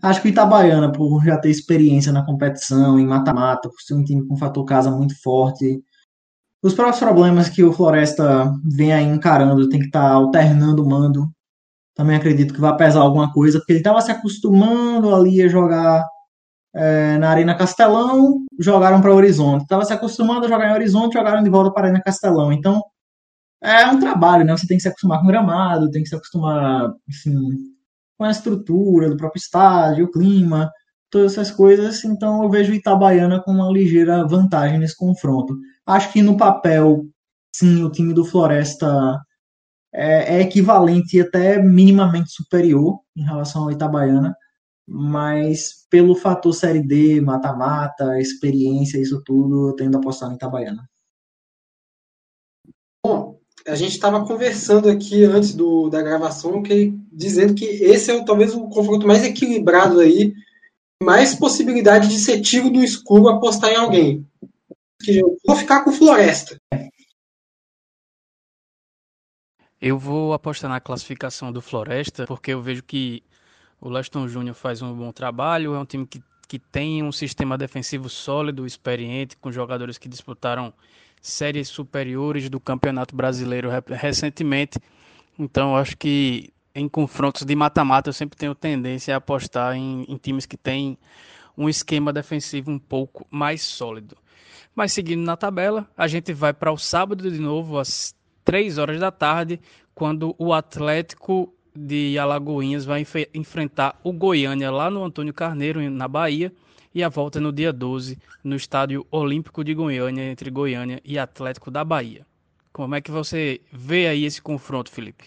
[0.02, 4.04] Acho que o Itabaiana, por já ter experiência na competição, em mata-mata, por ser um
[4.04, 5.82] time com fator casa muito forte,
[6.62, 10.88] os próprios problemas que o Floresta vem aí encarando, tem que estar tá alternando o
[10.88, 11.28] mando.
[11.94, 16.06] Também acredito que vai pesar alguma coisa, porque ele estava se acostumando ali a jogar
[16.74, 19.62] é, na Arena Castelão, jogaram para Horizonte.
[19.62, 22.52] Estava se acostumando a jogar em Horizonte, jogaram de volta para Arena Castelão.
[22.52, 22.82] Então,
[23.62, 24.56] é um trabalho, né?
[24.56, 26.92] Você tem que se acostumar com o gramado, tem que se acostumar,
[28.18, 30.70] com a estrutura do próprio estádio, o clima,
[31.10, 32.04] todas essas coisas.
[32.04, 35.56] Então, eu vejo Itabaiana com uma ligeira vantagem nesse confronto.
[35.86, 37.04] Acho que no papel,
[37.54, 39.20] sim, o time do Floresta
[39.94, 44.34] é, é equivalente e até minimamente superior em relação ao Itabaiana
[44.86, 50.88] mas pelo fator Série D, mata-mata, experiência, isso tudo, eu tendo a apostar no Itabaiana.
[53.04, 58.24] Bom, a gente estava conversando aqui antes do, da gravação, que, dizendo que esse é
[58.24, 60.34] talvez o confronto mais equilibrado aí,
[61.02, 64.26] mais possibilidade de ser tiro no escuro apostar em alguém.
[65.06, 66.56] Eu vou ficar com Floresta.
[69.80, 73.24] Eu vou apostar na classificação do Floresta, porque eu vejo que
[73.82, 77.58] o Leston Júnior faz um bom trabalho, é um time que, que tem um sistema
[77.58, 80.72] defensivo sólido, experiente, com jogadores que disputaram
[81.20, 84.78] séries superiores do Campeonato Brasileiro recentemente.
[85.36, 90.16] Então, acho que em confrontos de mata-mata eu sempre tenho tendência a apostar em, em
[90.16, 90.96] times que têm
[91.58, 94.16] um esquema defensivo um pouco mais sólido.
[94.76, 98.14] Mas seguindo na tabela, a gente vai para o sábado de novo, às
[98.44, 99.60] 3 horas da tarde,
[99.92, 106.06] quando o Atlético de Alagoinhas vai enf enfrentar o Goiânia lá no Antônio Carneiro, na
[106.06, 106.52] Bahia,
[106.94, 111.70] e a volta no dia 12 no Estádio Olímpico de Goiânia, entre Goiânia e Atlético
[111.70, 112.26] da Bahia.
[112.72, 115.24] Como é que você vê aí esse confronto, Felipe?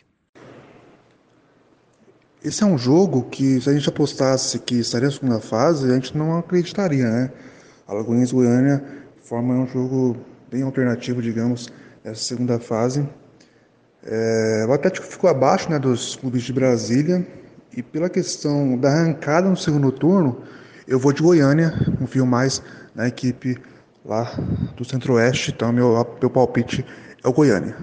[2.44, 5.96] Esse é um jogo que, se a gente apostasse que estaria na segunda fase, a
[5.96, 7.34] gente não acreditaria, né?
[7.88, 8.84] Alagoinhas Goiânia
[9.24, 10.18] formam um jogo
[10.52, 11.70] bem alternativo, digamos,
[12.04, 13.08] essa segunda fase.
[14.06, 17.26] É, o Atlético ficou abaixo né, dos clubes de Brasília
[17.76, 20.44] e pela questão da arrancada no segundo turno,
[20.88, 22.62] eu vou de Goiânia, confio mais
[22.94, 23.58] na equipe
[24.06, 24.32] lá
[24.78, 26.86] do Centro-Oeste, então meu, meu palpite
[27.24, 27.76] é o Goiânia.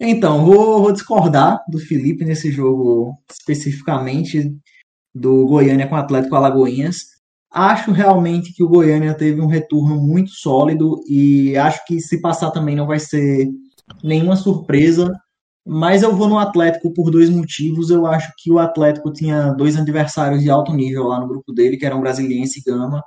[0.00, 4.52] Então, vou, vou discordar do Felipe nesse jogo especificamente
[5.14, 7.20] do Goiânia com o Atlético Alagoinhas.
[7.52, 12.50] Acho realmente que o Goiânia teve um retorno muito sólido e acho que se passar
[12.50, 13.48] também não vai ser
[14.02, 15.12] nenhuma surpresa,
[15.66, 17.90] mas eu vou no Atlético por dois motivos.
[17.90, 21.76] Eu acho que o Atlético tinha dois adversários de alto nível lá no grupo dele,
[21.76, 23.02] que eram Brasiliense e Gama.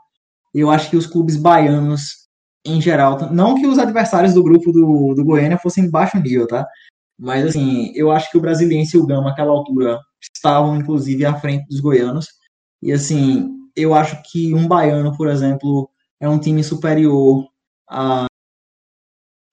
[0.54, 2.28] Eu acho que os clubes baianos,
[2.66, 6.66] em geral, não que os adversários do grupo do, do Goiânia fossem baixo nível, tá?
[7.20, 10.00] Mas assim, eu acho que o Brasiliense e o Gama, naquela altura,
[10.36, 12.28] estavam inclusive à frente dos goianos.
[12.82, 17.48] E assim, eu acho que um baiano, por exemplo, é um time superior
[17.90, 18.26] a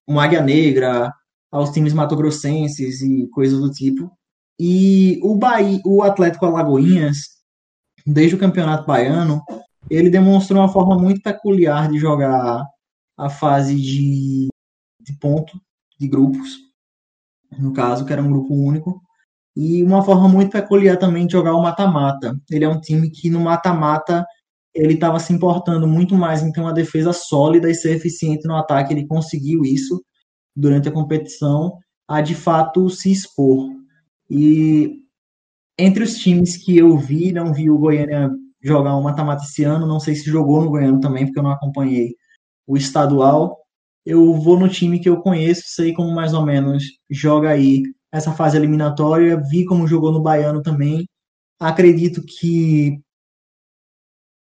[0.09, 1.13] um Águia Negra,
[1.51, 4.11] aos times matogrossenses e coisas do tipo.
[4.59, 7.17] E o Bahia, o Atlético Alagoinhas,
[8.07, 9.43] desde o Campeonato Baiano,
[9.89, 12.65] ele demonstrou uma forma muito peculiar de jogar
[13.17, 14.49] a fase de,
[15.01, 15.61] de ponto
[15.99, 16.59] de grupos,
[17.59, 19.03] no caso, que era um grupo único,
[19.57, 22.39] e uma forma muito peculiar também de jogar o mata-mata.
[22.51, 24.25] Ele é um time que no mata-mata
[24.75, 28.57] ele estava se importando muito mais em ter uma defesa sólida e ser eficiente no
[28.57, 28.95] ataque.
[28.95, 30.03] Ele conseguiu isso
[30.55, 31.79] durante a competição
[32.11, 33.71] a de fato se expor.
[34.29, 35.05] E
[35.79, 38.29] entre os times que eu vi, não vi o Goiânia
[38.61, 41.53] jogar um mata-mata esse ano, não sei se jogou no Goiânia também, porque eu não
[41.53, 42.17] acompanhei
[42.67, 43.61] o estadual.
[44.05, 47.83] Eu vou no time que eu conheço, sei como mais ou menos joga aí
[48.13, 51.09] essa fase eliminatória, vi como jogou no Baiano também.
[51.61, 53.01] Acredito que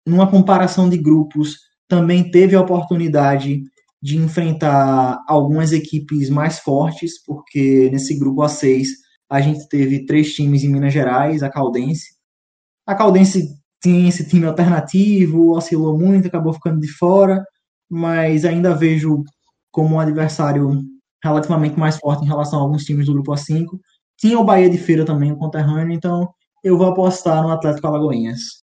[0.07, 1.57] numa comparação de grupos
[1.89, 3.63] também teve a oportunidade
[4.03, 8.89] de enfrentar algumas equipes mais fortes, porque nesse grupo A6
[9.29, 12.15] a gente teve três times em Minas Gerais, a Caldense.
[12.87, 13.49] A Caldense
[13.83, 17.45] tinha esse time alternativo, oscilou muito, acabou ficando de fora,
[17.91, 19.23] mas ainda vejo
[19.71, 20.83] como um adversário
[21.23, 23.67] relativamente mais forte em relação a alguns times do grupo A5.
[24.17, 26.29] Tinha o Bahia de Feira também, o conterrâneo, então
[26.63, 28.63] eu vou apostar no Atlético Alagoinhas.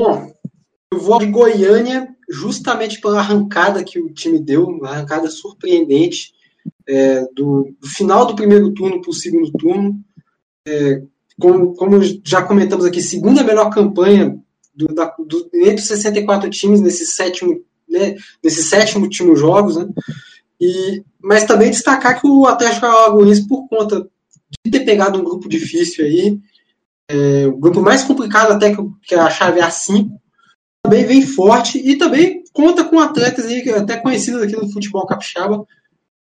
[0.00, 0.32] Bom,
[0.92, 6.32] eu vou de Goiânia justamente pela arrancada que o time deu, uma arrancada surpreendente
[6.86, 9.98] é, do, do, final do primeiro turno para o segundo turno.
[10.66, 11.02] É,
[11.40, 14.38] como, como, já comentamos aqui, segunda melhor campanha
[14.74, 19.88] do, da, do, entre os 64 times nesse sétimo, né, nesse sétimo último jogos, né?
[20.60, 24.08] E, mas também destacar que o Atlético Alagoense, por conta
[24.64, 26.38] de ter pegado um grupo difícil aí,
[27.08, 30.10] é, o grupo mais complicado até que, que a chave A5,
[30.88, 35.66] também vem forte e também conta com atletas aí, até conhecidos aqui no futebol capixaba,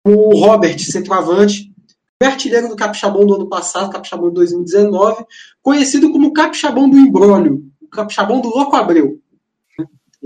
[0.06, 1.71] o Robert, centroavante,
[2.21, 5.26] artilheiro do Capixabão do ano passado, Capixabão de 2019,
[5.62, 9.19] conhecido como Capixabão do Embrólio, o Capixabão do Louco Abreu.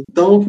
[0.07, 0.47] Então,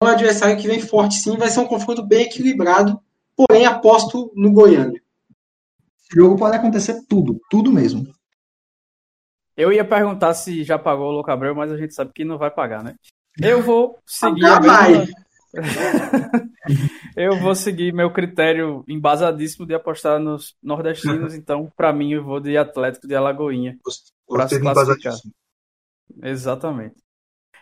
[0.00, 2.98] é um adversário que vem forte sim, vai ser um confronto bem equilibrado,
[3.36, 5.00] porém aposto no Goiânia.
[6.00, 8.12] Esse jogo pode acontecer tudo, tudo mesmo.
[9.62, 12.36] Eu ia perguntar se já pagou o Louco Abreu, mas a gente sabe que não
[12.36, 12.96] vai pagar, né?
[13.40, 15.06] Eu vou seguir a mesma...
[17.16, 22.40] eu vou seguir meu critério embasadíssimo de apostar nos nordestinos, então, para mim, eu vou
[22.40, 23.78] de Atlético de Alagoinha
[24.28, 25.14] para se classificar.
[26.24, 26.96] Exatamente.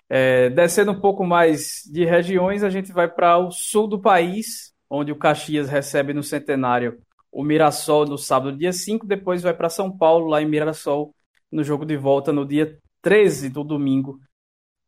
[0.09, 4.73] É, descendo um pouco mais de regiões, a gente vai para o sul do país,
[4.89, 6.99] onde o Caxias recebe no Centenário
[7.31, 11.15] o Mirassol no sábado, dia 5, depois vai para São Paulo, lá em Mirassol,
[11.51, 14.21] no jogo de volta no dia 13 do domingo.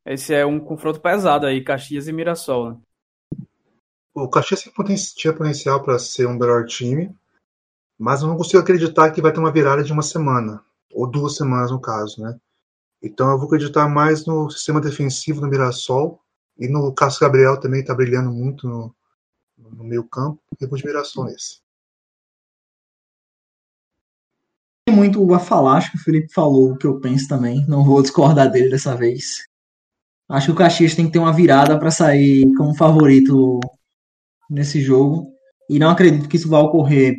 [0.05, 2.71] Esse é um confronto pesado aí, Caxias e Mirassol.
[2.71, 2.81] Né?
[4.15, 4.63] O Caxias
[5.15, 7.15] tinha potencial para ser um melhor time,
[7.99, 11.37] mas eu não consigo acreditar que vai ter uma virada de uma semana, ou duas
[11.37, 12.39] semanas no caso, né?
[13.03, 16.21] Então eu vou acreditar mais no sistema defensivo do Mirassol
[16.59, 18.95] e no Cássio Gabriel também está brilhando muito no,
[19.57, 21.62] no meio campo, e vou de Mirassol nesse.
[24.93, 27.83] Tem muito a falar, acho que o Felipe falou o que eu penso também, não
[27.83, 29.39] vou discordar dele dessa vez.
[30.29, 33.59] Acho que o Caxias tem que ter uma virada para sair como favorito
[34.51, 35.33] nesse jogo.
[35.71, 37.15] E não acredito que isso vai ocorrer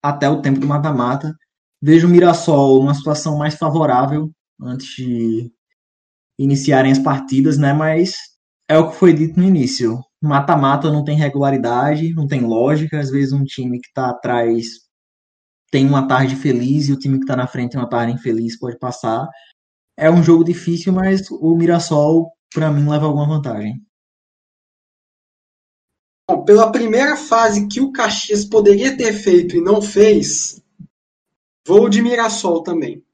[0.00, 1.34] até o tempo do mata-mata.
[1.82, 5.50] Vejo o Mirassol numa situação mais favorável antes de
[6.38, 7.72] iniciarem as partidas, né?
[7.72, 8.14] Mas
[8.68, 9.98] é o que foi dito no início.
[10.22, 13.00] Mata-mata não tem regularidade, não tem lógica.
[13.00, 14.87] Às vezes um time que está atrás
[15.70, 18.58] tem uma tarde feliz e o time que está na frente tem uma tarde infeliz
[18.58, 19.28] pode passar.
[19.96, 23.82] É um jogo difícil, mas o Mirassol, para mim, leva alguma vantagem.
[26.30, 30.62] Bom, pela primeira fase que o Caxias poderia ter feito e não fez,
[31.66, 33.04] vou de Mirassol também.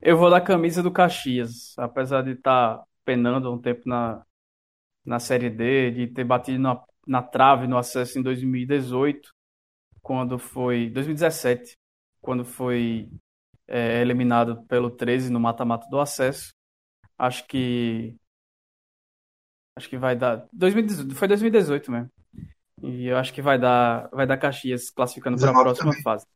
[0.00, 4.24] Eu vou da camisa do Caxias, apesar de estar tá penando um tempo na,
[5.04, 9.33] na Série D, de ter batido na, na trave no acesso em 2018,
[10.04, 10.88] quando foi.
[10.90, 11.76] 2017,
[12.20, 13.10] quando foi
[13.66, 16.52] é, eliminado pelo 13 no mata-mata do acesso.
[17.18, 18.14] Acho que
[19.76, 20.46] Acho que vai dar.
[20.52, 22.10] 2018, foi 2018 mesmo.
[22.82, 26.02] E eu acho que vai dar, vai dar Caxias classificando para a próxima também.
[26.02, 26.26] fase.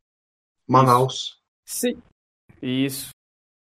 [0.66, 1.40] Manaus.
[1.64, 2.02] Sim.
[2.60, 3.10] Isso.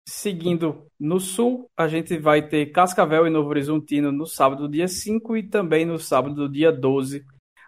[0.07, 5.37] Seguindo no sul, a gente vai ter Cascavel e Novo Horizontino no sábado, dia 5,
[5.37, 7.25] e também no sábado, dia 12,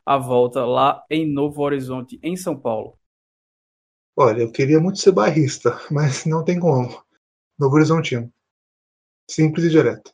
[0.10, 2.98] a volta lá em Novo Horizonte, em São Paulo.
[4.17, 6.89] Olha, eu queria muito ser barrista, mas não tem como.
[7.58, 8.32] Novo Horizontino.
[9.30, 10.12] Simples e direto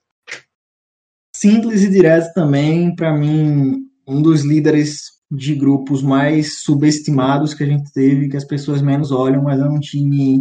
[1.36, 7.68] simples e direto também, para mim, um dos líderes de grupos mais subestimados que a
[7.68, 10.40] gente teve, que as pessoas menos olham, mas é um time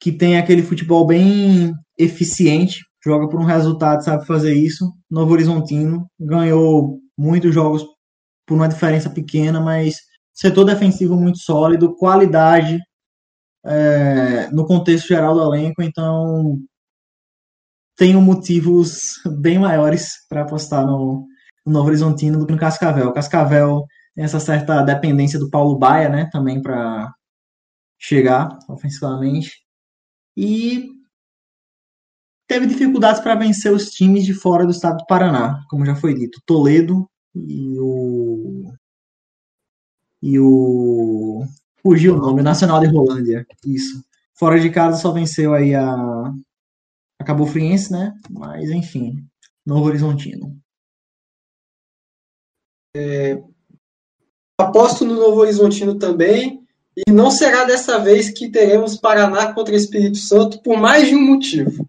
[0.00, 4.92] que tem aquele futebol bem eficiente, joga por um resultado, sabe fazer isso.
[5.10, 7.84] Novo Horizontino ganhou muitos jogos
[8.46, 9.96] por uma diferença pequena, mas
[10.32, 12.78] setor defensivo muito sólido, qualidade
[13.64, 16.58] é, no contexto geral do elenco, então
[17.96, 21.26] tenho motivos bem maiores para apostar no,
[21.64, 23.12] no Novo Horizontino do que no Cascavel.
[23.12, 27.10] Cascavel tem essa certa dependência do Paulo Baia, né, também para
[27.98, 29.52] chegar ofensivamente.
[30.36, 30.90] E
[32.46, 36.14] teve dificuldades para vencer os times de fora do estado do Paraná, como já foi
[36.14, 37.08] dito, Toledo
[37.48, 38.72] e o
[40.22, 41.44] e o
[41.82, 44.04] fugiu o nome, Nacional de Rolândia, isso.
[44.34, 46.32] Fora de casa só venceu aí a
[47.18, 48.14] Acabou Friense, né?
[48.30, 49.24] Mas, enfim,
[49.64, 50.56] Novo Horizontino.
[52.96, 53.42] É,
[54.58, 56.66] aposto no Novo Horizontino também.
[56.96, 61.20] E não será dessa vez que teremos Paraná contra Espírito Santo por mais de um
[61.20, 61.88] motivo.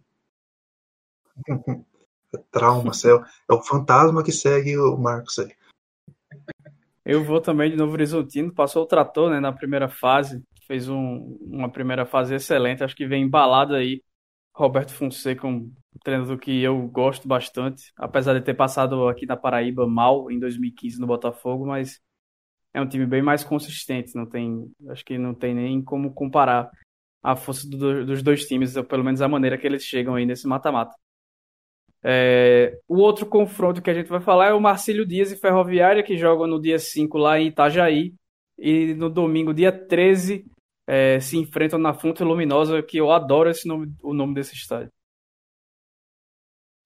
[2.52, 3.24] Trauma, céu.
[3.50, 5.56] É o fantasma que segue o Marcos aí.
[7.06, 8.54] Eu vou também de Novo Horizontino.
[8.54, 10.44] Passou o trator né, na primeira fase.
[10.66, 12.84] Fez um, uma primeira fase excelente.
[12.84, 14.02] Acho que vem embalado aí
[14.58, 15.72] Roberto Fonseca, um
[16.04, 21.00] treinador que eu gosto bastante, apesar de ter passado aqui na Paraíba mal em 2015
[21.00, 22.02] no Botafogo, mas
[22.74, 26.72] é um time bem mais consistente, não tem, acho que não tem nem como comparar
[27.22, 30.48] a força do, dos dois times, pelo menos a maneira que eles chegam aí nesse
[30.48, 30.96] mata-mata.
[32.04, 36.04] É, o outro confronto que a gente vai falar é o Marcílio Dias e Ferroviária,
[36.04, 38.14] que jogam no dia 5 lá em Itajaí,
[38.58, 40.46] e no domingo, dia 13,
[40.88, 44.92] é, se enfrentam na Fonte Luminosa, que eu adoro esse nome, o nome desse estádio.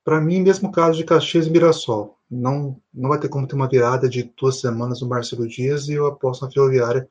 [0.03, 2.17] Para mim, mesmo caso de Caxias e Mirassol.
[2.29, 5.93] Não, não vai ter como ter uma virada de duas semanas no Marcelo Dias e
[5.93, 7.07] eu aposto na Ferroviária.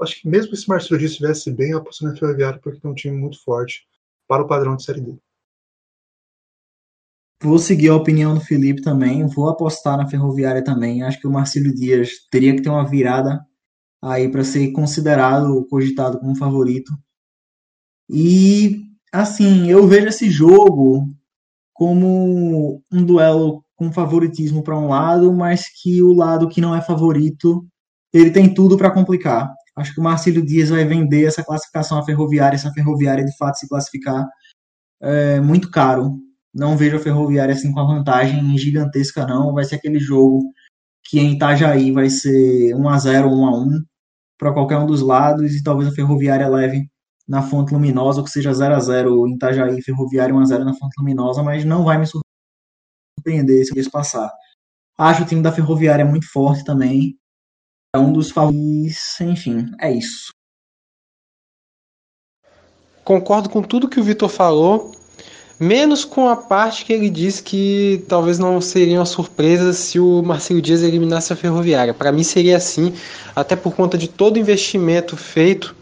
[0.00, 2.90] Acho que mesmo se o Marcelo Dias estivesse bem, eu aposto na Ferroviária porque tem
[2.90, 3.86] um time muito forte
[4.26, 5.18] para o padrão de Série D.
[7.42, 11.02] Vou seguir a opinião do Felipe também, vou apostar na Ferroviária também.
[11.02, 13.40] Acho que o Marcelo Dias teria que ter uma virada
[14.02, 16.92] aí para ser considerado, cogitado como favorito.
[18.08, 18.82] E
[19.12, 21.08] assim, eu vejo esse jogo
[21.72, 26.82] como um duelo com favoritismo para um lado, mas que o lado que não é
[26.82, 27.66] favorito,
[28.12, 29.50] ele tem tudo para complicar.
[29.74, 33.58] Acho que o Marcelo Dias vai vender essa classificação à Ferroviária, essa Ferroviária de fato
[33.58, 34.26] se classificar
[35.00, 36.18] é, muito caro.
[36.54, 40.52] Não vejo a Ferroviária assim com a vantagem gigantesca não, vai ser aquele jogo
[41.04, 43.84] que em Itajaí vai ser 1 a 0 1 a 1
[44.38, 46.88] para qualquer um dos lados e talvez a Ferroviária leve
[47.28, 50.64] na Fonte Luminosa, ou que seja 0 a 0 em Itajaí, Ferroviária 1 a 0
[50.64, 54.30] na Fonte Luminosa, mas não vai me surpreender se isso passar.
[54.98, 57.16] Acho o time da Ferroviária muito forte também.
[57.94, 60.32] É um dos favoritos, enfim, é isso.
[63.04, 64.92] Concordo com tudo que o Vitor falou,
[65.60, 70.22] menos com a parte que ele disse que talvez não seria uma surpresa se o
[70.22, 71.92] Marcelo Dias eliminasse a Ferroviária.
[71.92, 72.94] Para mim seria assim,
[73.36, 75.76] até por conta de todo o investimento feito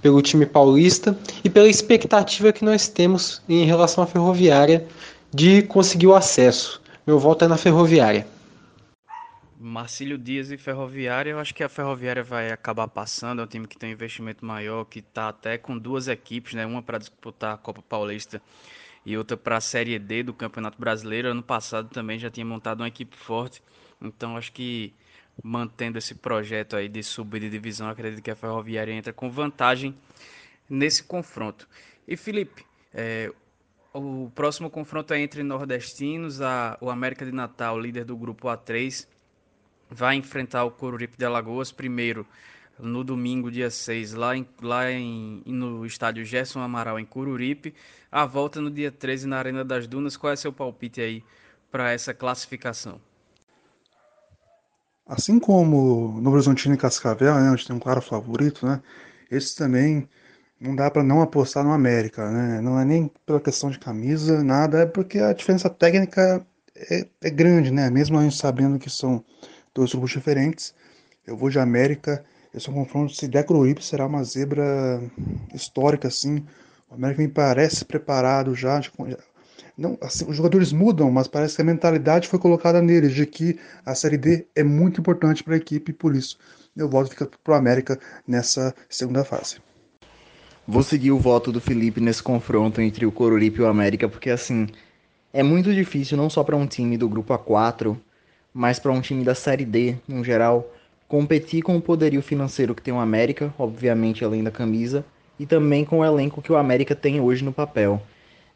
[0.00, 4.86] pelo time paulista e pela expectativa que nós temos em relação à Ferroviária
[5.32, 6.80] de conseguir o acesso.
[7.04, 8.24] Meu voto é na Ferroviária.
[9.58, 13.66] Marcílio Dias e Ferroviária, eu acho que a Ferroviária vai acabar passando, é um time
[13.66, 16.66] que tem um investimento maior, que está até com duas equipes, né?
[16.66, 18.40] uma para disputar a Copa Paulista
[19.04, 21.28] e outra para a Série D do Campeonato Brasileiro.
[21.28, 23.62] Ano passado também já tinha montado uma equipe forte,
[24.00, 24.94] então acho que
[25.42, 29.94] mantendo esse projeto aí de subir de divisão, acredito que a Ferroviária entra com vantagem
[30.68, 31.68] nesse confronto.
[32.06, 33.32] E Felipe, é,
[33.92, 39.06] o próximo confronto é entre nordestinos, a, o América de Natal, líder do grupo A3,
[39.90, 42.26] vai enfrentar o Coruripe de Alagoas primeiro
[42.78, 47.74] no domingo, dia 6, lá, em, lá em, no estádio Gerson Amaral, em Cururipe.
[48.10, 50.16] A volta no dia 13 na Arena das Dunas.
[50.16, 51.22] Qual é seu palpite aí
[51.70, 53.00] para essa classificação?
[55.06, 58.80] Assim como no Horizontino e Cascavel, né, onde tem um claro favorito, né,
[59.30, 60.08] esse também
[60.60, 62.60] não dá para não apostar no América, né?
[62.60, 67.30] Não é nem pela questão de camisa, nada, é porque a diferença técnica é, é
[67.30, 67.90] grande, né?
[67.90, 69.22] Mesmo a gente sabendo que são
[69.74, 70.74] dois grupos diferentes,
[71.26, 72.24] eu vou de América.
[72.54, 75.02] Esse confronto, se der Coruripe, será uma zebra
[75.52, 76.44] histórica, assim.
[76.88, 78.80] O América me parece preparado já,
[79.76, 83.58] não, assim, os jogadores mudam, mas parece que a mentalidade foi colocada neles de que
[83.84, 86.38] a Série D é muito importante para a equipe por isso
[86.76, 89.58] eu voto fica para o América nessa segunda fase.
[90.66, 94.30] Vou seguir o voto do Felipe nesse confronto entre o Coruripe e o América, porque
[94.30, 94.66] assim
[95.32, 97.96] é muito difícil não só para um time do grupo A4,
[98.52, 100.68] mas para um time da Série D em geral
[101.08, 105.04] competir com o poderio financeiro que tem o América, obviamente além da camisa,
[105.38, 108.00] e também com o elenco que o América tem hoje no papel.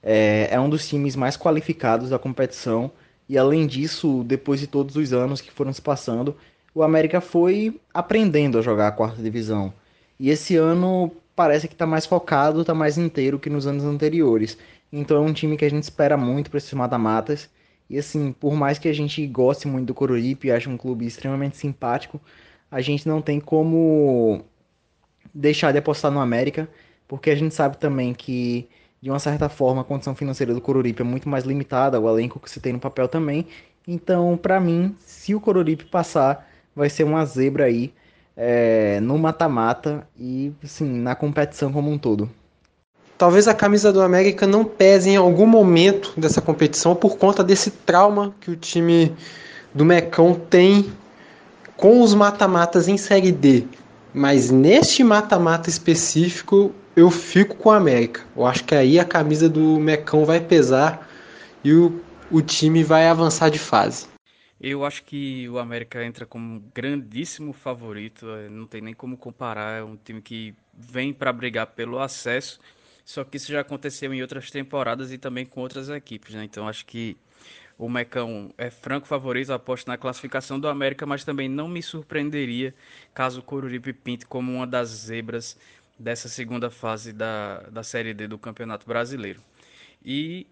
[0.02, 2.90] É, é um dos times mais qualificados da competição.
[3.28, 6.36] E além disso, depois de todos os anos que foram se passando,
[6.74, 9.72] o América foi aprendendo a jogar a quarta divisão.
[10.18, 14.56] E esse ano parece que está mais focado, está mais inteiro que nos anos anteriores.
[14.92, 17.50] Então é um time que a gente espera muito para esses mata-matas.
[17.88, 21.06] E assim, por mais que a gente goste muito do Coruripe e ache um clube
[21.06, 22.20] extremamente simpático,
[22.70, 24.44] a gente não tem como
[25.34, 26.68] deixar de apostar no América,
[27.06, 28.68] porque a gente sabe também que
[29.00, 32.40] de uma certa forma, a condição financeira do Coruripe é muito mais limitada, o elenco
[32.40, 33.46] que se tem no papel também.
[33.86, 37.92] Então, para mim, se o Coruripe passar, vai ser uma zebra aí
[38.36, 42.28] é, no mata-mata e, assim, na competição como um todo.
[43.18, 47.68] Talvez a camisa do América não pese em algum momento dessa competição por conta desse
[47.68, 49.12] trauma que o time
[49.74, 50.92] do Mecão tem
[51.76, 53.64] com os mata-matas em Série D.
[54.14, 58.20] Mas neste mata-mata específico, eu fico com o América.
[58.36, 61.10] Eu acho que aí a camisa do Mecão vai pesar
[61.64, 62.00] e o,
[62.30, 64.06] o time vai avançar de fase.
[64.60, 69.80] Eu acho que o América entra como grandíssimo favorito, é, não tem nem como comparar.
[69.80, 72.60] É um time que vem para brigar pelo acesso.
[73.08, 76.44] Só que isso já aconteceu em outras temporadas e também com outras equipes, né?
[76.44, 77.16] Então acho que
[77.78, 82.74] o Mecão é franco favorito, aposto na classificação do América, mas também não me surpreenderia
[83.14, 85.56] caso o Coruripe pinte como uma das zebras
[85.98, 89.40] dessa segunda fase da, da Série D do Campeonato Brasileiro.
[90.04, 90.46] E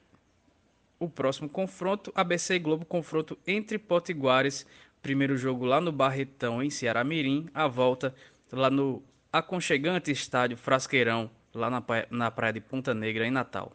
[0.99, 4.65] o próximo confronto, ABC e Globo, confronto entre Potiguares,
[5.03, 8.15] primeiro jogo lá no Barretão, em Ceará Mirim, a volta
[8.51, 13.73] lá no aconchegante estádio Frasqueirão, lá na, na praia de Ponta Negra, em Natal.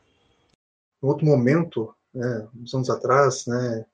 [1.01, 3.85] Outro momento, né, uns anos atrás, né,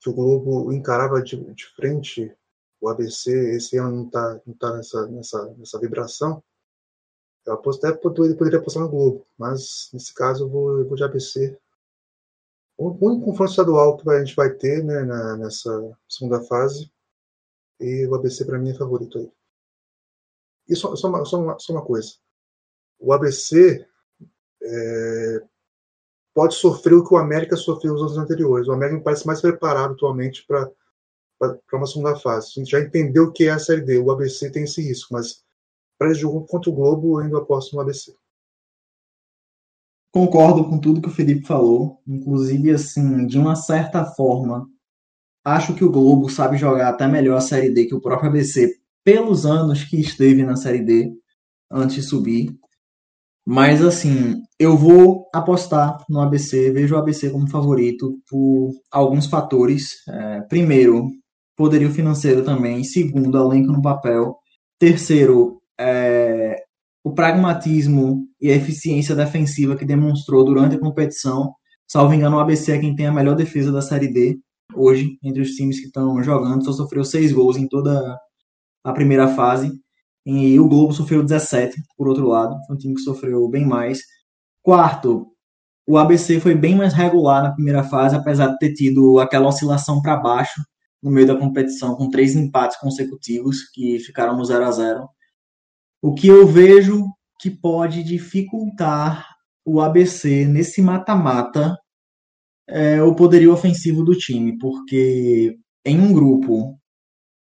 [0.00, 2.34] que o Globo encarava de, de frente
[2.80, 6.42] o ABC, esse ano não está não tá nessa, nessa, nessa vibração,
[7.46, 10.96] eu aposto, até poderia, poderia apostar no Globo, mas nesse caso eu vou, eu vou
[10.96, 11.58] de ABC.
[12.76, 16.90] O único confronto estadual que a gente vai ter né, na, nessa segunda fase,
[17.80, 19.30] e o ABC para mim é favorito aí.
[20.68, 22.14] E só, só, uma, só, uma, só uma coisa,
[23.02, 23.84] o ABC
[24.62, 25.42] é,
[26.32, 28.68] pode sofrer o que o América sofreu nos anos anteriores.
[28.68, 30.70] O América me parece mais preparado atualmente para
[31.72, 32.52] uma segunda fase.
[32.56, 33.98] A gente já entendeu o que é a Série D.
[33.98, 35.42] O ABC tem esse risco, mas
[35.98, 38.14] para esse jogo contra o Globo, eu ainda aposto no ABC.
[40.12, 42.00] Concordo com tudo que o Felipe falou.
[42.06, 44.68] Inclusive, assim, de uma certa forma,
[45.44, 48.78] acho que o Globo sabe jogar até melhor a Série D que o próprio ABC,
[49.02, 51.12] pelos anos que esteve na Série D
[51.70, 52.54] antes de subir.
[53.46, 59.96] Mas assim, eu vou apostar no ABC, vejo o ABC como favorito por alguns fatores.
[60.08, 61.08] É, primeiro,
[61.56, 62.84] poderio financeiro também.
[62.84, 64.36] Segundo, elenco no papel.
[64.78, 66.56] Terceiro, é,
[67.04, 71.52] o pragmatismo e a eficiência defensiva que demonstrou durante a competição.
[71.88, 74.38] Salvo engano, o ABC é quem tem a melhor defesa da Série D
[74.74, 76.64] hoje, entre os times que estão jogando.
[76.64, 78.16] Só sofreu seis gols em toda
[78.84, 79.72] a primeira fase.
[80.24, 82.56] E o Globo sofreu 17, por outro lado.
[82.66, 84.00] Foi um time que sofreu bem mais.
[84.62, 85.32] Quarto,
[85.86, 90.00] o ABC foi bem mais regular na primeira fase, apesar de ter tido aquela oscilação
[90.00, 90.62] para baixo
[91.02, 95.08] no meio da competição, com três empates consecutivos que ficaram no 0 a 0
[96.00, 97.04] O que eu vejo
[97.40, 99.26] que pode dificultar
[99.64, 101.76] o ABC nesse mata-mata
[102.68, 106.78] é o poderio ofensivo do time, porque em um grupo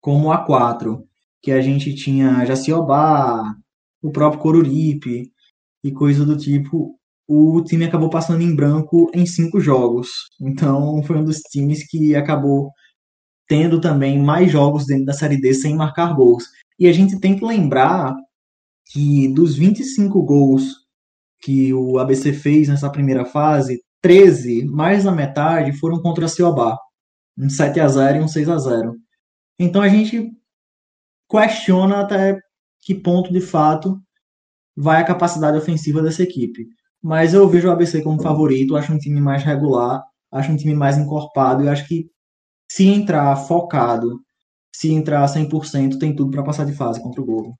[0.00, 1.02] como o A4,
[1.44, 3.54] que a gente tinha Jaciobá,
[4.02, 5.30] o próprio Coruripe
[5.84, 10.08] e coisa do tipo, o time acabou passando em branco em cinco jogos.
[10.40, 12.70] Então foi um dos times que acabou
[13.46, 16.44] tendo também mais jogos dentro da Série D sem marcar gols.
[16.78, 18.16] E a gente tem que lembrar
[18.86, 20.64] que dos 25 gols
[21.42, 26.78] que o ABC fez nessa primeira fase, 13, mais da metade, foram contra a Ciobá.
[27.36, 28.96] Um 7 a 0 e um 6 a 0
[29.58, 30.32] Então a gente
[31.34, 32.40] questiona até
[32.80, 34.00] que ponto, de fato,
[34.76, 36.68] vai a capacidade ofensiva dessa equipe.
[37.02, 40.74] Mas eu vejo o ABC como favorito, acho um time mais regular, acho um time
[40.74, 42.08] mais encorpado e acho que
[42.70, 44.20] se entrar focado,
[44.74, 47.58] se entrar 100%, tem tudo para passar de fase contra o Globo.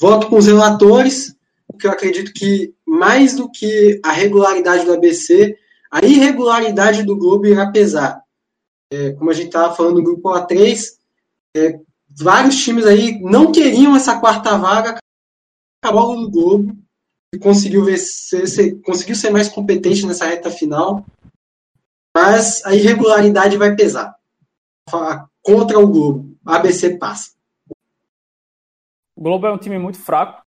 [0.00, 1.36] Voto com os relatores,
[1.66, 5.56] porque eu acredito que mais do que a regularidade do ABC,
[5.90, 8.25] a irregularidade do Globo irá pesar
[8.90, 10.96] é, como a gente estava falando do grupo A3,
[11.56, 14.98] é, vários times aí não queriam essa quarta vaga,
[15.82, 16.76] acabou no Globo
[17.34, 21.04] e conseguiu, ser, conseguiu ser mais competente nessa reta final,
[22.16, 24.16] mas a irregularidade vai pesar.
[25.42, 27.32] Contra o Globo, ABC passa.
[29.14, 30.42] O Globo é um time muito fraco,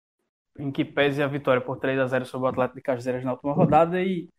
[0.57, 3.33] em que pese a vitória por 3 a 0 sobre o Atlético de Cajazeiras na
[3.33, 4.29] última rodada e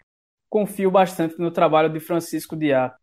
[0.48, 2.94] confio bastante no trabalho de Francisco Diá.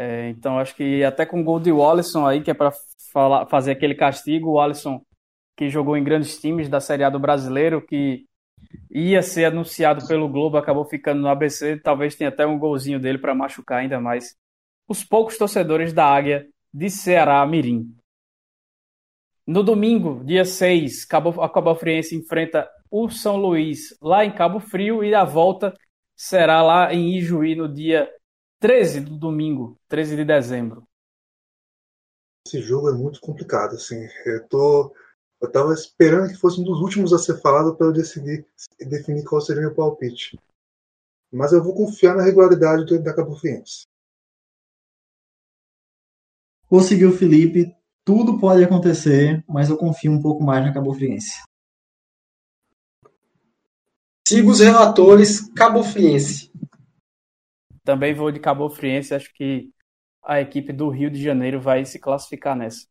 [0.00, 2.70] É, então acho que até com o gol de Wallison aí, que é para
[3.50, 5.02] fazer aquele castigo, o Wallison
[5.56, 8.24] que jogou em grandes times da Série A do Brasileiro, que
[8.88, 13.18] ia ser anunciado pelo Globo, acabou ficando no ABC, talvez tenha até um golzinho dele
[13.18, 14.36] para machucar ainda mais
[14.86, 17.92] os poucos torcedores da Águia de Ceará Mirim.
[19.44, 24.60] No domingo, dia 6, Cabo, a Cabo Friense enfrenta o São Luís lá em Cabo
[24.60, 25.74] Frio e a volta
[26.14, 28.08] será lá em Ijuí no dia
[28.60, 30.82] 13 do domingo, 13 de dezembro.
[32.46, 34.08] Esse jogo é muito complicado, assim.
[34.24, 34.94] Eu tô.
[35.40, 38.44] Eu tava esperando que fosse um dos últimos a ser falado para eu decidir
[38.80, 40.36] definir qual seria o meu palpite.
[41.30, 43.36] Mas eu vou confiar na regularidade do, da Cabo
[46.80, 47.72] seguir o Felipe.
[48.04, 51.42] Tudo pode acontecer, mas eu confio um pouco mais na Cabo Friense.
[54.26, 56.50] Sigo os relatores Cabo Friense.
[57.88, 59.70] Também vou de Cabo Friense, acho que
[60.22, 62.86] a equipe do Rio de Janeiro vai se classificar nessa.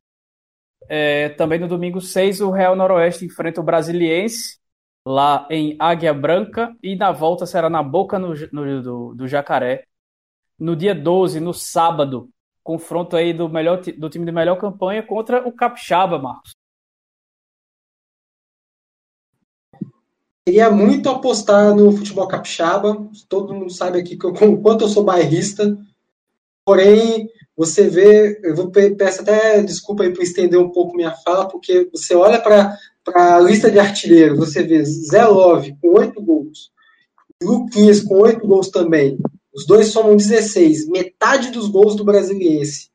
[0.89, 4.57] É, também no domingo 6, o Real Noroeste enfrenta o Brasiliense,
[5.05, 9.85] lá em Águia Branca, e na volta será na Boca no, no, do, do Jacaré.
[10.57, 12.31] No dia 12, no sábado,
[12.63, 16.56] confronto aí do, melhor, do time de melhor campanha contra o Capixaba, Marcos.
[20.47, 23.05] Queria muito apostar no futebol capixaba.
[23.27, 24.31] Todo mundo sabe aqui que eu,
[24.63, 25.77] quanto eu sou bairrista.
[26.65, 31.49] Porém, você vê, eu vou peço até desculpa aí por estender um pouco minha fala,
[31.49, 32.77] porque você olha para
[33.13, 36.71] a lista de artilheiros, você vê Zé Love com oito gols,
[37.43, 39.17] Luquinhas com oito gols também.
[39.53, 42.89] Os dois somam 16, metade dos gols do Brasiliense.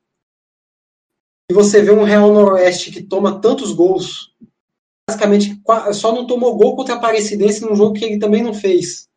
[1.50, 4.32] E você vê um Real Noroeste que toma tantos gols,
[5.08, 5.60] basicamente
[5.94, 9.08] só não tomou gol contra a Aparecidense num jogo que ele também não fez.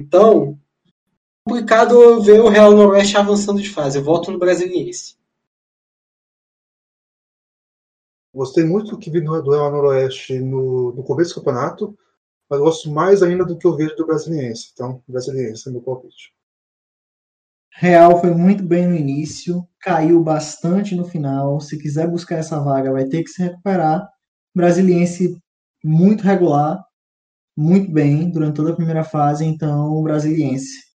[0.00, 0.58] Então,
[1.46, 3.98] complicado ver o Real Noroeste avançando de fase.
[3.98, 5.16] Eu volto no Brasiliense.
[8.32, 11.98] Gostei muito do que vi do Real Noroeste no, no começo do campeonato,
[12.48, 14.70] mas gosto mais ainda do que eu vejo do Brasiliense.
[14.72, 16.32] Então, Brasiliense é meu palpite.
[17.72, 21.60] Real foi muito bem no início, caiu bastante no final.
[21.60, 24.08] Se quiser buscar essa vaga, vai ter que se recuperar.
[24.58, 25.40] Brasiliense
[25.84, 26.84] muito regular,
[27.56, 30.88] muito bem durante toda a primeira fase, então Brasiliense.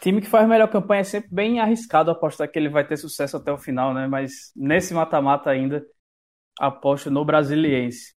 [0.00, 3.38] Time que faz melhor campanha é sempre bem arriscado apostar que ele vai ter sucesso
[3.38, 4.06] até o final, né?
[4.06, 5.82] Mas nesse mata-mata ainda,
[6.58, 8.12] aposto no Brasiliense.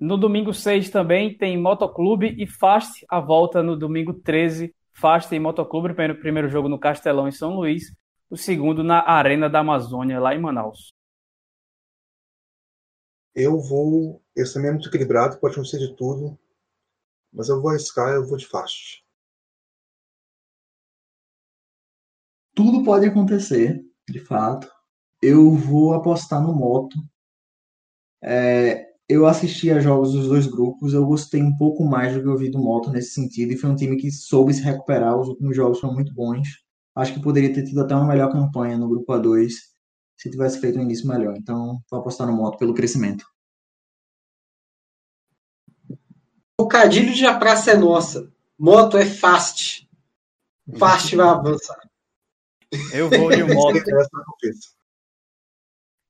[0.00, 4.74] No domingo 6 também tem Motoclube e Fast, a volta no domingo 13.
[4.92, 7.94] Fast e Motoclube, primeiro, primeiro jogo no Castelão em São Luís,
[8.28, 10.92] o segundo na Arena da Amazônia, lá em Manaus.
[13.38, 14.22] Eu vou.
[14.36, 16.38] Esse também é muito equilibrado, pode acontecer de tudo.
[17.32, 19.06] Mas eu vou arriscar, eu vou de Fast.
[22.58, 23.80] tudo pode acontecer,
[24.10, 24.68] de fato.
[25.22, 26.96] Eu vou apostar no moto.
[28.20, 32.26] É, eu assisti a jogos dos dois grupos, eu gostei um pouco mais do que
[32.26, 35.16] eu vi do moto nesse sentido, e foi um time que soube se recuperar.
[35.16, 36.48] Os últimos jogos foram muito bons.
[36.96, 39.52] Acho que poderia ter tido até uma melhor campanha no grupo A2
[40.18, 41.36] se tivesse feito um início melhor.
[41.36, 43.24] Então, vou apostar no moto pelo crescimento.
[46.60, 48.32] O cadilho de a praça é nossa.
[48.58, 49.88] Moto é fast.
[50.76, 51.78] Fast vai avançar.
[52.92, 53.78] Eu vou de moto.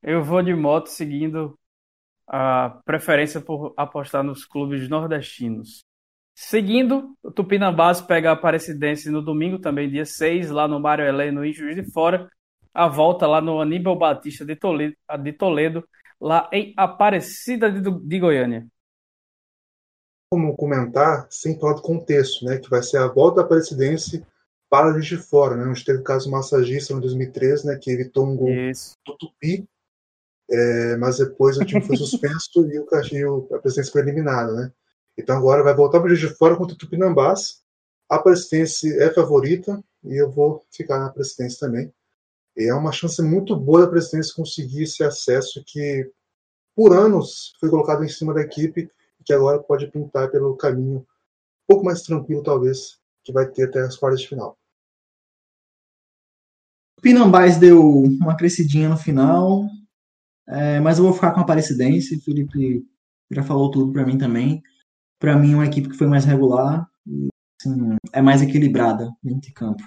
[0.00, 1.58] Eu vou de moto seguindo
[2.26, 5.84] a preferência por apostar nos clubes nordestinos.
[6.34, 11.44] Seguindo, o Tupinambás pega a Aparecidense no domingo, também dia 6, lá no Mário Heleno,
[11.44, 12.30] em Juiz de Fora.
[12.78, 15.88] A volta lá no Aníbal Batista de Toledo, de Toledo
[16.20, 18.66] lá em Aparecida de, de Goiânia.
[20.30, 24.24] Como comentar, sem falar do contexto, né, que vai ser a volta da Aparecidense
[24.70, 25.64] para a de fora, né?
[25.64, 27.76] Onde teve o caso massagista em 2013, né?
[27.76, 28.92] Que evitou um gol Isso.
[29.04, 29.66] do Tupi,
[30.48, 32.60] é, mas depois o time foi suspenso
[33.12, 34.72] e, o, a presidência foi eliminada, né?
[35.16, 37.62] Então agora vai voltar para a de fora contra o Tupinambás.
[38.08, 41.92] A presidência é favorita e eu vou ficar na presidência também.
[42.66, 46.10] É uma chance muito boa da presidência conseguir esse acesso que
[46.74, 48.90] por anos foi colocado em cima da equipe
[49.20, 51.04] e que agora pode pintar pelo caminho um
[51.68, 54.58] pouco mais tranquilo, talvez, que vai ter até as quartas de final.
[57.00, 59.64] Pinambás deu uma crescidinha no final,
[60.48, 62.20] é, mas eu vou ficar com a Aparecidense.
[62.20, 62.84] Felipe
[63.30, 64.62] já falou tudo para mim também.
[65.20, 66.88] Para mim, é uma equipe que foi mais regular,
[67.60, 69.82] assim, é mais equilibrada dentro de campo.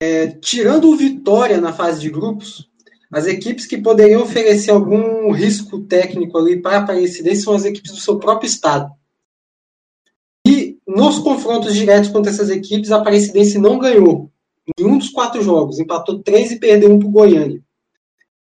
[0.00, 2.68] É, tirando o Vitória na fase de grupos,
[3.10, 7.92] as equipes que poderiam oferecer algum risco técnico ali para a Aparecidense são as equipes
[7.92, 8.90] do seu próprio estado
[10.86, 14.30] nos confrontos diretos contra essas equipes, a Aparecidense não ganhou
[14.78, 17.62] em um dos quatro jogos, empatou três e perdeu um para o Goiânia.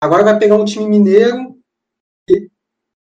[0.01, 1.57] Agora vai pegar um time mineiro,
[2.28, 2.49] e,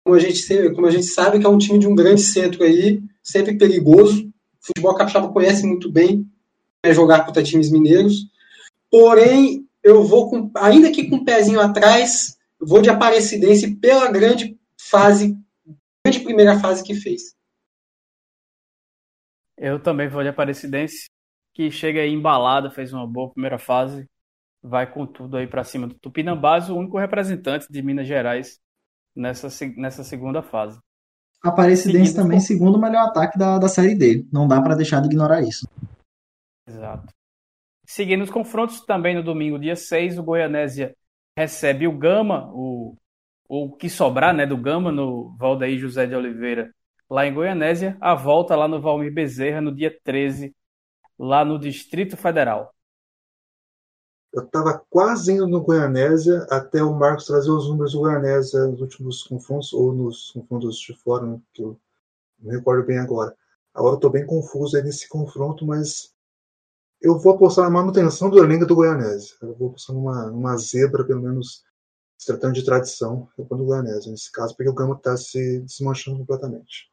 [0.03, 2.63] como a, gente, como a gente sabe, que é um time de um grande centro
[2.63, 4.27] aí, sempre perigoso.
[4.27, 6.27] O futebol capixaba conhece muito bem
[6.83, 8.27] é jogar contra times mineiros.
[8.89, 14.57] Porém, eu vou, com, ainda que com um pezinho atrás, vou de Aparecidense pela grande
[14.79, 15.37] fase,
[16.05, 17.35] grande primeira fase que fez.
[19.57, 21.09] Eu também vou de Aparecidense,
[21.53, 24.07] que chega aí embalada, fez uma boa primeira fase,
[24.63, 28.59] vai com tudo aí para cima do Tupinambás, o único representante de Minas Gerais
[29.15, 30.79] nessa, nessa segunda fase.
[31.41, 32.45] Aparecidense Seguindo também, com...
[32.45, 34.25] segundo melhor ataque da, da Série D.
[34.31, 35.67] Não dá para deixar de ignorar isso.
[36.69, 37.11] Exato.
[37.85, 40.95] Seguindo os confrontos, também no domingo, dia 6, o Goianésia
[41.35, 42.95] recebe o Gama, o,
[43.47, 46.71] o que sobrar né, do Gama, no Valdeir José de Oliveira,
[47.09, 50.55] lá em Goianésia, a volta lá no Valmir Bezerra no dia 13,
[51.17, 52.71] lá no Distrito Federal.
[54.31, 58.79] Eu estava quase indo no Goianésia até o Marcos trazer os números do Goianésia nos
[58.79, 61.79] últimos confrontos, ou nos confrontos de fora, né, que eu
[62.39, 63.35] não recordo bem agora.
[63.73, 66.13] Agora eu estou bem confuso aí nesse confronto, mas
[67.01, 69.35] eu vou apostar na manutenção do elenco do Goianésia.
[69.41, 71.63] Eu vou apostar numa, numa zebra, pelo menos
[72.17, 75.61] se tratando de tradição, eu vou no Goianésia, nesse caso, porque o Gama está se
[75.61, 76.89] desmanchando completamente.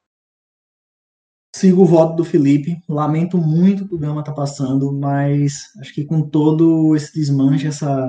[1.57, 2.81] Sigo o voto do Felipe.
[2.89, 8.09] Lamento muito que o Gama está passando, mas acho que com todo esse desmanche, essa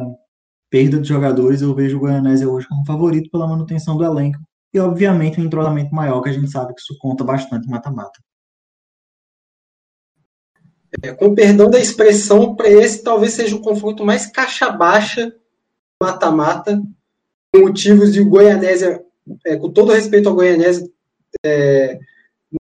[0.70, 4.40] perda de jogadores, eu vejo o Goianésia hoje como favorito pela manutenção do elenco.
[4.74, 8.20] E, obviamente, um entrosamento maior, que a gente sabe que isso conta bastante mata-mata.
[11.04, 15.32] É, com perdão da expressão, para esse talvez seja o confronto mais caixa baixa
[16.02, 16.82] mata-mata,
[17.56, 19.04] motivos de Goianésia,
[19.46, 20.88] é, com todo respeito ao Goianésia,
[21.46, 22.00] é,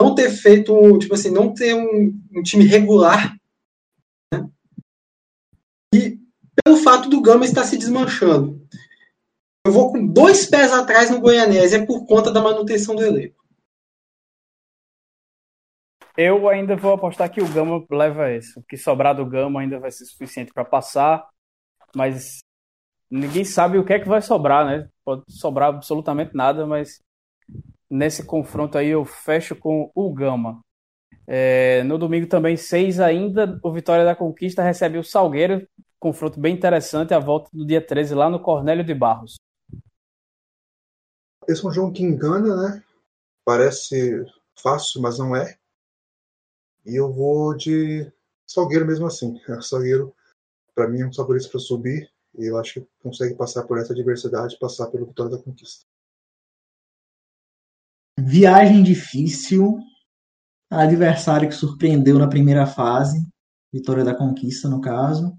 [0.01, 3.37] não ter feito, tipo assim, não ter um, um time regular.
[4.32, 4.49] Né?
[5.95, 6.18] E
[6.64, 8.61] pelo fato do Gama estar se desmanchando.
[9.66, 13.43] Eu vou com dois pés atrás no Goianésia por conta da manutenção do elenco.
[16.16, 18.56] Eu ainda vou apostar que o Gama leva esse.
[18.58, 21.28] O que sobrar do Gama ainda vai ser suficiente para passar,
[21.94, 22.38] mas
[23.10, 24.88] ninguém sabe o que é que vai sobrar, né?
[25.04, 27.00] Pode sobrar absolutamente nada, mas
[27.90, 30.60] nesse confronto aí eu fecho com o Gama.
[31.26, 35.66] É, no domingo também, seis ainda, o Vitória da Conquista recebe o Salgueiro,
[35.98, 39.36] confronto bem interessante, a volta do dia 13 lá no Cornélio de Barros.
[41.48, 42.82] Esse é um jogo que engana, né?
[43.44, 44.24] Parece
[44.62, 45.56] fácil, mas não é.
[46.85, 48.11] E eu vou de
[48.47, 49.41] Salgueiro mesmo assim.
[49.62, 50.14] Salgueiro,
[50.74, 52.11] para mim, é um favorito para subir.
[52.37, 55.87] E eu acho que consegue passar por essa adversidade, passar pelo Vitória da Conquista.
[58.18, 59.78] Viagem difícil.
[60.70, 63.26] Adversário que surpreendeu na primeira fase.
[63.72, 65.37] Vitória da Conquista, no caso.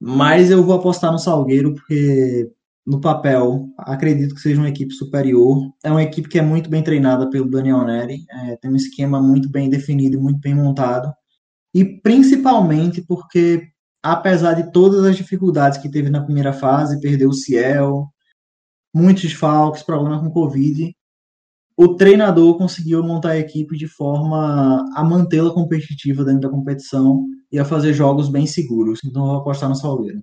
[0.00, 2.50] Mas eu vou apostar no Salgueiro, porque
[2.86, 5.72] no papel acredito que seja uma equipe superior.
[5.84, 8.24] É uma equipe que é muito bem treinada pelo Daniel Neri.
[8.30, 11.12] É, tem um esquema muito bem definido e muito bem montado.
[11.74, 13.68] E principalmente porque,
[14.02, 18.08] apesar de todas as dificuldades que teve na primeira fase, perdeu o Ciel,
[18.94, 20.94] muitos falcos, problema com Covid,
[21.76, 27.58] o treinador conseguiu montar a equipe de forma a mantê-la competitiva dentro da competição e
[27.58, 29.00] a fazer jogos bem seguros.
[29.04, 30.20] Então, eu vou apostar no Salgueiro.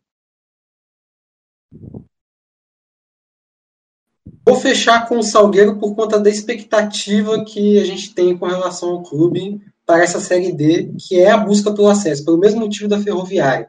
[4.48, 8.92] Vou fechar com o Salgueiro por conta da expectativa que a gente tem com relação
[8.92, 12.88] ao clube para essa Série D, que é a busca pelo acesso, pelo mesmo motivo
[12.88, 13.68] da Ferroviária.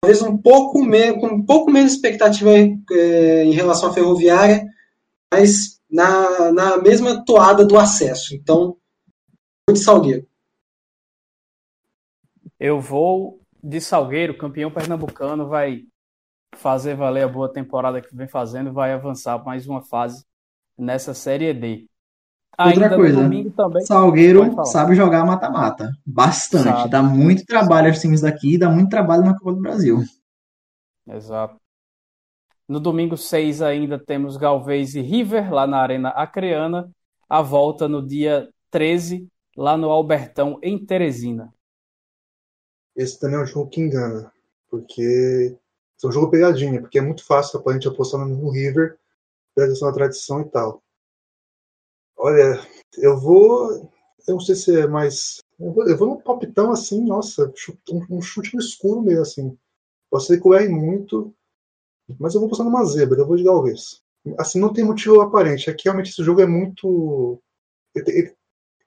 [0.00, 4.66] Talvez um pouco, menos, com um pouco menos expectativa é, em relação à Ferroviária,
[5.32, 8.34] mas na, na mesma toada do acesso.
[8.34, 8.76] Então,
[9.70, 10.26] de Salgueiro.
[12.58, 15.84] Eu vou de Salgueiro, campeão pernambucano, vai
[16.58, 20.24] fazer valer a boa temporada que vem fazendo, vai avançar mais uma fase
[20.76, 21.86] nessa Série D.
[22.58, 23.52] Outra Ainda coisa, também,
[23.86, 25.92] Salgueiro sabe jogar mata-mata.
[26.04, 26.64] Bastante.
[26.64, 26.90] Sabe.
[26.90, 30.02] Dá muito trabalho aos times daqui, dá muito trabalho na Copa do Brasil.
[31.06, 31.56] Exato.
[32.68, 36.90] No domingo 6 ainda temos Galvez e River lá na Arena Acreana.
[37.28, 41.52] A volta no dia 13 lá no Albertão em Teresina.
[42.96, 44.32] Esse também é um jogo que engana,
[44.68, 45.56] porque
[46.06, 48.98] é um jogo pegadinha, porque é muito fácil a gente apostar no River
[49.66, 50.82] questão da tradição e tal.
[52.16, 52.60] Olha,
[52.98, 53.90] eu vou.
[54.26, 55.40] Eu não sei se é mais.
[55.58, 57.52] Eu vou, eu vou num palpitão assim, nossa,
[57.90, 59.58] um, um chute no escuro mesmo, assim.
[60.10, 61.34] Posso ser que eu erre muito,
[62.18, 64.02] mas eu vou passar numa zebra, eu vou de Galvez.
[64.38, 65.70] Assim, não tem motivo aparente.
[65.70, 67.40] É que realmente esse jogo é muito.
[67.94, 68.36] Ele, ele,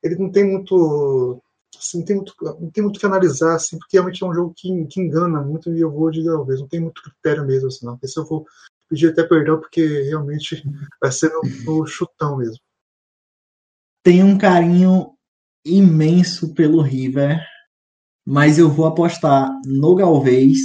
[0.04, 1.42] ele não tem muito.
[1.78, 4.54] Assim, não, tem muito não tem muito que analisar, assim, porque realmente é um jogo
[4.56, 6.60] que, que engana muito e eu vou de Galvez.
[6.60, 7.98] Não tem muito critério mesmo, assim, não.
[8.04, 8.46] Esse eu vou
[8.90, 10.64] pedir até perdão, porque realmente
[11.02, 11.32] vai ser
[11.66, 12.60] no chutão mesmo.
[14.04, 15.14] Tem um carinho
[15.66, 17.40] imenso pelo River,
[18.26, 20.60] mas eu vou apostar no Galvez,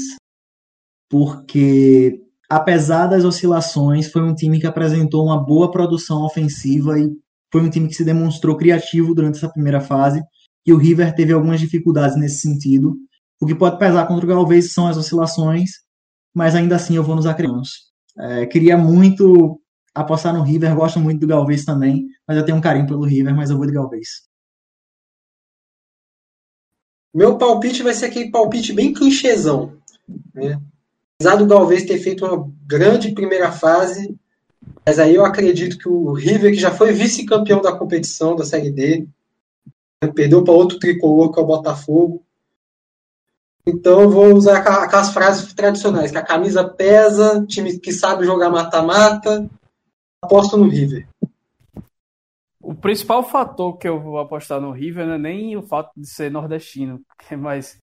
[1.09, 7.11] porque apesar das oscilações, foi um time que apresentou uma boa produção ofensiva e
[7.53, 10.23] foi um time que se demonstrou criativo durante essa primeira fase.
[10.67, 12.97] E o River teve algumas dificuldades nesse sentido.
[13.41, 15.71] O que pode pesar contra o Galvez são as oscilações,
[16.35, 17.93] mas ainda assim eu vou nos acreanos.
[18.19, 19.61] É, queria muito
[19.95, 23.35] apostar no River, gosto muito do Galvez também, mas eu tenho um carinho pelo River,
[23.35, 24.27] mas eu vou de Galvez.
[27.15, 29.77] Meu palpite vai ser aquele palpite bem clichêzão.
[30.35, 30.61] Né?
[31.19, 34.15] apesar do Galvez ter feito uma grande primeira fase,
[34.85, 38.71] mas aí eu acredito que o River, que já foi vice-campeão da competição da Série
[38.71, 39.09] D,
[40.03, 42.25] né, perdeu para outro tricolor, que é o Botafogo,
[43.67, 48.49] Então eu vou usar aquelas frases tradicionais, que a camisa pesa, time que sabe jogar
[48.49, 49.49] mata-mata,
[50.23, 51.09] aposto no River.
[52.61, 56.09] O principal fator que eu vou apostar no River não é nem o fato de
[56.09, 57.01] ser nordestino,
[57.39, 57.79] mas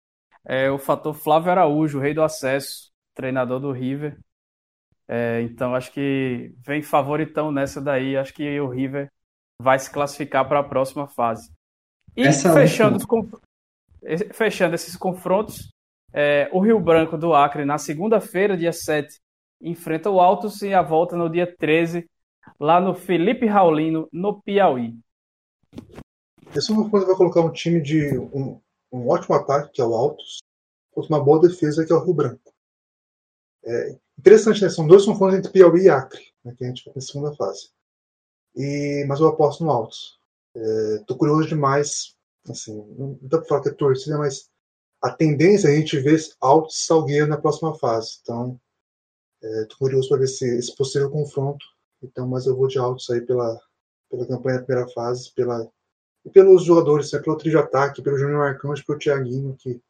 [0.45, 4.17] é o fator Flávio Araújo, rei do acesso, treinador do River.
[5.07, 8.15] É, então acho que vem favoritão nessa daí.
[8.15, 9.11] Acho que o River
[9.61, 11.51] vai se classificar para a próxima fase.
[12.15, 13.05] E Essa é fechando, os,
[14.33, 15.71] fechando esses confrontos,
[16.13, 19.19] é, o Rio Branco do Acre, na segunda-feira, dia 7,
[19.61, 22.09] enfrenta o Altos e a volta no dia 13,
[22.59, 24.97] lá no Felipe Raulino, no Piauí.
[26.55, 28.59] Esse confronto vai colocar um time de um,
[28.91, 30.39] um ótimo ataque, que é o Altos,
[30.91, 32.51] contra uma boa defesa, que é o Rio Branco.
[33.63, 34.69] É, Interessante, né?
[34.69, 37.71] São dois confrontos entre Piauí e Acre, né, que a gente vai na segunda fase.
[38.55, 40.19] E, mas eu aposto no Altos.
[40.55, 42.15] Estou é, curioso demais.
[42.49, 44.49] Assim, não dá para falar que é torcida, mas
[45.01, 48.19] a tendência é a gente ver Altos Salgueiro na próxima fase.
[48.21, 48.59] Então,
[49.41, 51.65] estou é, curioso para ver esse, esse possível confronto.
[52.01, 53.59] Então, mas eu vou de Altos aí pela,
[54.09, 55.71] pela campanha da primeira fase, pela,
[56.25, 59.81] e pelos jogadores, né, pelo trio de ataque, pelo Júnior Arcanjo, pelo Thiaguinho, que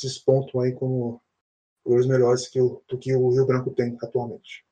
[0.00, 1.20] despontam aí como
[1.84, 4.64] os melhores que o, do que o Rio Branco tem atualmente.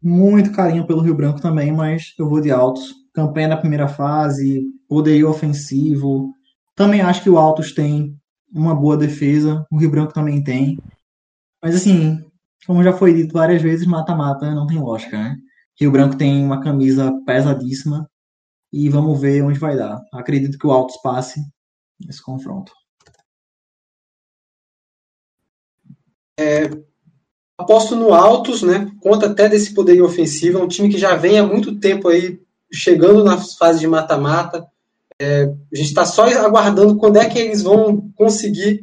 [0.00, 3.01] Muito carinho pelo Rio Branco também, mas eu vou de Altos.
[3.14, 6.32] Campanha na primeira fase, poderio ofensivo.
[6.74, 8.16] Também acho que o Altos tem
[8.52, 10.78] uma boa defesa, o Rio Branco também tem.
[11.62, 12.24] Mas assim,
[12.66, 15.36] como já foi dito várias vezes, mata-mata não tem lógica, né?
[15.78, 18.08] Rio Branco tem uma camisa pesadíssima
[18.72, 20.00] e vamos ver onde vai dar.
[20.12, 21.40] Acredito que o Altos passe
[22.00, 22.72] nesse confronto.
[26.38, 26.70] É,
[27.58, 28.90] aposto no Altos, né?
[29.00, 30.58] Conta até desse poderio ofensivo.
[30.58, 32.40] É um time que já vem há muito tempo aí
[32.72, 34.66] chegando na fase de mata-mata.
[35.20, 38.82] É, a gente está só aguardando quando é que eles vão conseguir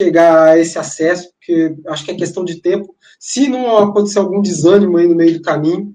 [0.00, 2.94] chegar a esse acesso, porque acho que é questão de tempo.
[3.18, 5.94] Se não acontecer algum desânimo aí no meio do caminho.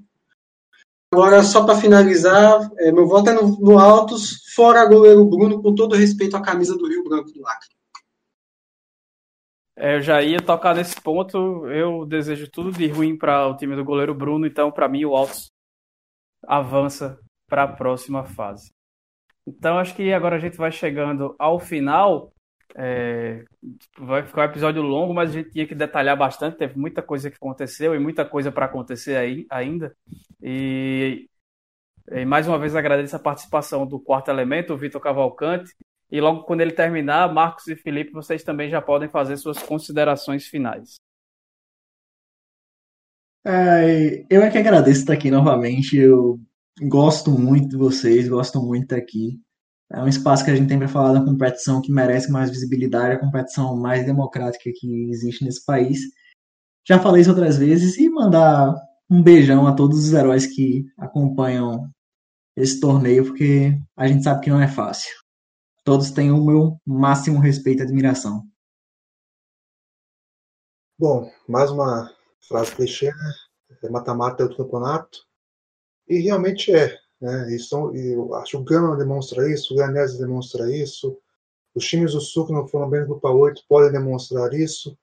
[1.13, 5.73] Agora, só para finalizar, é, meu voto é no, no Altos, fora goleiro Bruno, com
[5.73, 7.69] todo respeito à camisa do Rio Branco do Acre.
[9.77, 11.67] É, eu já ia tocar nesse ponto.
[11.67, 15.15] Eu desejo tudo de ruim para o time do goleiro Bruno, então para mim o
[15.15, 15.51] Altos
[16.45, 17.19] avança
[17.55, 18.69] para a próxima fase.
[19.47, 22.33] Então acho que agora a gente vai chegando ao final.
[22.75, 23.45] É,
[23.97, 26.57] vai ficar um episódio longo, mas a gente tinha que detalhar bastante.
[26.57, 29.95] Teve muita coisa que aconteceu e muita coisa para acontecer aí ainda.
[30.41, 31.29] E,
[32.11, 35.73] e mais uma vez agradeço a participação do quarto elemento, o Vitor Cavalcante,
[36.11, 40.45] e logo quando ele terminar, Marcos e Felipe, vocês também já podem fazer suas considerações
[40.45, 40.99] finais.
[43.45, 45.95] É, eu é que agradeço estar aqui novamente.
[45.95, 46.37] Eu
[46.81, 49.39] gosto muito de vocês, gosto muito de estar aqui.
[49.91, 53.15] É um espaço que a gente tem para falar da competição que merece mais visibilidade,
[53.15, 55.99] a competição mais democrática que existe nesse país.
[56.87, 58.75] Já falei isso outras vezes e mandar
[59.09, 61.89] um beijão a todos os heróis que acompanham
[62.55, 65.13] esse torneio, porque a gente sabe que não é fácil
[65.85, 68.43] todos têm o meu máximo respeito e admiração.
[70.97, 72.11] Bom, mais uma
[72.47, 73.33] frase clichê, né?
[73.83, 75.19] É mata-mata é o campeonato.
[76.07, 76.97] E realmente é.
[77.19, 77.55] Né?
[77.55, 81.17] Isso, eu acho que o Gama demonstra isso, o Ganese demonstra isso,
[81.73, 84.97] os times do Sul que não foram bem no Grupo 8 podem demonstrar isso.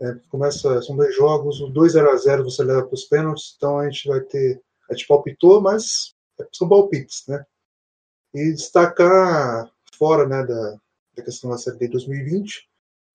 [0.00, 3.54] É, começa, são dois jogos, o 2 0 a 0 você leva para os pênaltis,
[3.56, 4.62] então a gente vai ter.
[4.90, 6.14] A gente palpitou, mas
[6.52, 7.44] são palpites, né?
[8.34, 10.76] E destacar fora né, da,
[11.16, 12.68] da questão da Série D 2020.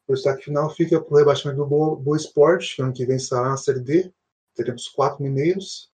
[0.07, 3.17] O destaque final fica para o rebaixamento do Boa, Boa Esporte, que ano que vem
[3.17, 4.11] estará na Série D.
[4.55, 5.90] Teremos quatro mineiros.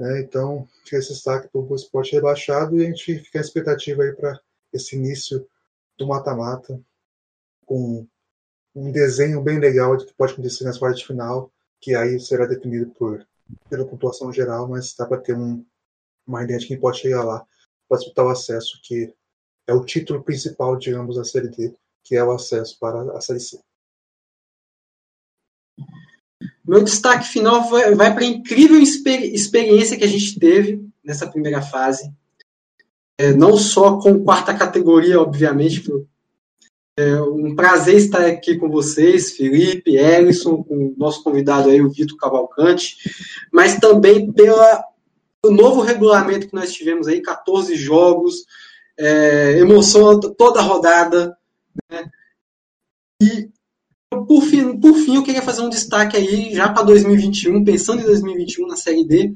[0.00, 4.02] Né, então, fica esse destaque para o Esporte rebaixado e a gente fica a expectativa
[4.02, 4.40] aí para
[4.72, 5.46] esse início
[5.98, 6.80] do mata-mata,
[7.66, 8.06] com
[8.74, 12.46] um desenho bem legal de que pode acontecer nas quartas de final, que aí será
[12.46, 13.28] definido por,
[13.68, 15.62] pela pontuação geral, mas dá para ter um,
[16.26, 17.46] uma ideia de quem pode chegar lá
[17.86, 19.14] para disputar o acesso, que
[19.66, 23.40] é o título principal, digamos, da Série D, que é o acesso para a Série
[23.40, 23.60] C.
[26.66, 31.26] Meu destaque final vai, vai para a incrível exper experiência que a gente teve nessa
[31.26, 32.12] primeira fase.
[33.18, 35.84] É, não só com quarta categoria, obviamente,
[36.96, 41.90] é um prazer estar aqui com vocês, Felipe, Ellison, com o nosso convidado aí, o
[41.90, 42.96] Vitor Cavalcante,
[43.52, 44.84] mas também pela
[45.44, 48.44] novo regulamento que nós tivemos aí, 14 jogos,
[48.98, 51.36] é, emoção toda rodada.
[51.90, 52.10] Né?
[53.22, 53.48] E,
[54.10, 58.04] por fim, por fim, eu queria fazer um destaque aí, já para 2021, pensando em
[58.04, 59.32] 2021 na Série D,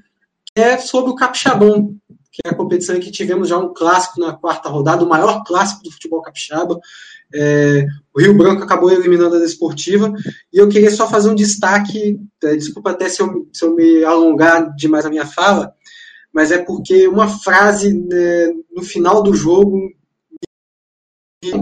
[0.47, 1.97] que é sobre o Capixabão,
[2.35, 5.45] que é a competição em que tivemos já um clássico na quarta rodada, o maior
[5.45, 6.81] clássico do futebol capixaba.
[7.33, 10.13] É, o Rio Branco acabou eliminando a Desportiva.
[10.53, 14.03] E eu queria só fazer um destaque, é, desculpa até se eu, se eu me
[14.03, 15.73] alongar demais a minha fala,
[16.33, 19.79] mas é porque uma frase né, no final do jogo
[21.45, 21.57] me é,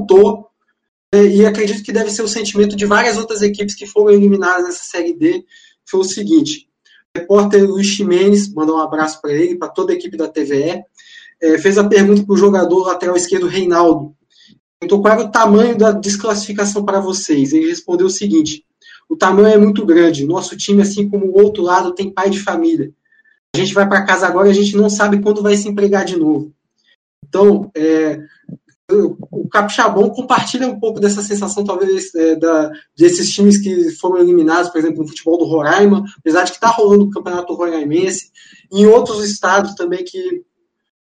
[1.15, 4.85] e acredito que deve ser o sentimento de várias outras equipes que foram eliminadas nessa
[4.85, 5.45] Série D,
[5.85, 6.67] foi o seguinte,
[7.15, 10.83] o repórter Luiz Ximenes, mandou um abraço para ele, para toda a equipe da TVE,
[11.41, 14.15] é, fez a pergunta para o jogador lateral esquerdo Reinaldo,
[14.81, 18.65] perguntou qual era o tamanho da desclassificação para vocês, ele respondeu o seguinte,
[19.07, 22.41] o tamanho é muito grande, nosso time, assim como o outro lado, tem pai de
[22.41, 22.91] família,
[23.55, 26.07] a gente vai para casa agora e a gente não sabe quando vai se empregar
[26.07, 26.51] de novo.
[27.29, 28.19] Então, é,
[28.91, 34.71] o Capixabão compartilha um pouco dessa sensação, talvez, é, da, desses times que foram eliminados,
[34.71, 38.31] por exemplo, no futebol do Roraima, apesar de que está rolando o campeonato roraimense,
[38.71, 40.43] em outros estados também que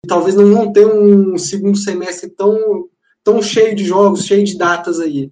[0.07, 2.89] talvez não vão ter um segundo semestre tão,
[3.23, 5.31] tão cheio de jogos, cheio de datas aí.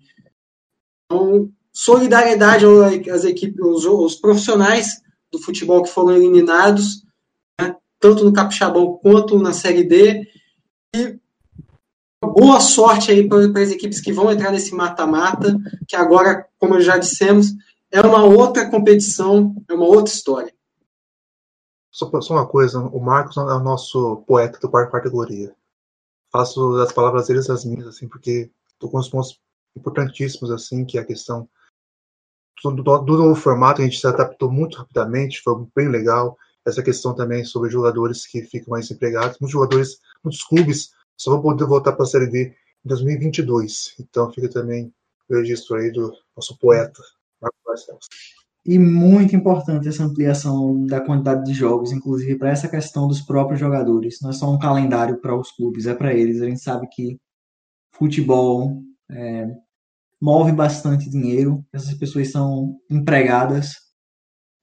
[1.05, 2.65] Então, solidariedade
[3.11, 7.05] às equipes, aos, aos profissionais do futebol que foram eliminados,
[7.61, 10.27] né, tanto no Capixabão quanto na Série D,
[10.95, 11.19] e
[12.23, 15.57] boa sorte aí para as equipes que vão entrar nesse mata-mata,
[15.87, 17.53] que agora, como já dissemos,
[17.91, 20.53] é uma outra competição, é uma outra história.
[21.91, 25.55] Só, só uma coisa, o Marcos é o nosso poeta do quarto categoria.
[26.31, 29.41] Faço as palavras deles as minhas, assim, porque estou com uns pontos
[29.75, 31.49] importantíssimos, assim, que é a questão
[32.63, 36.37] do, do, do novo formato, a gente se adaptou muito rapidamente, foi bem legal.
[36.67, 39.39] Essa questão também sobre jogadores que ficam mais empregados.
[39.39, 42.55] Muitos jogadores, muitos clubes só vão poder voltar para a Série D
[42.85, 43.95] em 2022.
[44.01, 44.93] Então fica também
[45.29, 47.01] o registro aí do nosso poeta,
[47.41, 48.07] Marcos Barcelos.
[48.65, 53.61] E muito importante essa ampliação da quantidade de jogos, inclusive para essa questão dos próprios
[53.61, 54.19] jogadores.
[54.21, 56.43] Não é só um calendário para os clubes, é para eles.
[56.43, 57.17] A gente sabe que
[57.93, 59.49] futebol é,
[60.21, 63.75] move bastante dinheiro, essas pessoas são empregadas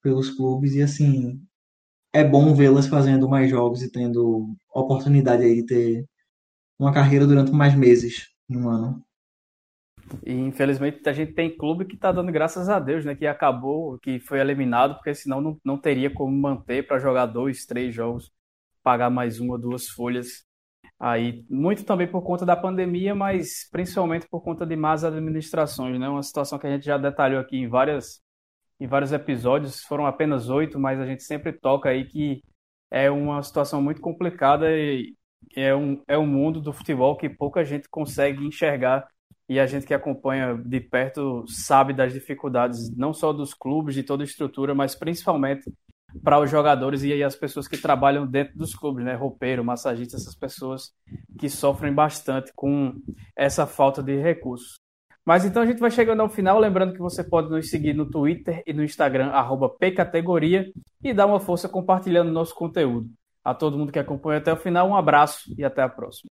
[0.01, 1.41] pelos clubes e assim
[2.11, 6.05] é bom vê-las fazendo mais jogos e tendo oportunidade aí de ter
[6.79, 9.03] uma carreira durante mais meses no ano.
[10.25, 13.15] E infelizmente a gente tem clube que está dando graças a Deus, né?
[13.15, 17.65] Que acabou, que foi eliminado, porque senão não, não teria como manter para jogar dois,
[17.65, 18.31] três jogos,
[18.83, 20.45] pagar mais uma duas folhas.
[20.99, 26.07] Aí, muito também por conta da pandemia, mas principalmente por conta de más administrações, né?
[26.09, 28.21] Uma situação que a gente já detalhou aqui em várias
[28.79, 32.43] em vários episódios, foram apenas oito, mas a gente sempre toca aí que
[32.91, 35.15] é uma situação muito complicada e
[35.55, 39.07] é um, é um mundo do futebol que pouca gente consegue enxergar
[39.47, 44.03] e a gente que acompanha de perto sabe das dificuldades não só dos clubes, de
[44.03, 45.71] toda a estrutura, mas principalmente
[46.23, 49.15] para os jogadores e as pessoas que trabalham dentro dos clubes, né?
[49.15, 50.93] Roupeiro, massagista, essas pessoas
[51.39, 52.93] que sofrem bastante com
[53.35, 54.75] essa falta de recursos.
[55.25, 58.09] Mas então a gente vai chegando ao final, lembrando que você pode nos seguir no
[58.09, 59.31] Twitter e no Instagram,
[59.79, 60.69] pcategoria,
[61.01, 63.09] e dar uma força compartilhando nosso conteúdo.
[63.43, 66.29] A todo mundo que acompanha até o final, um abraço e até a próxima.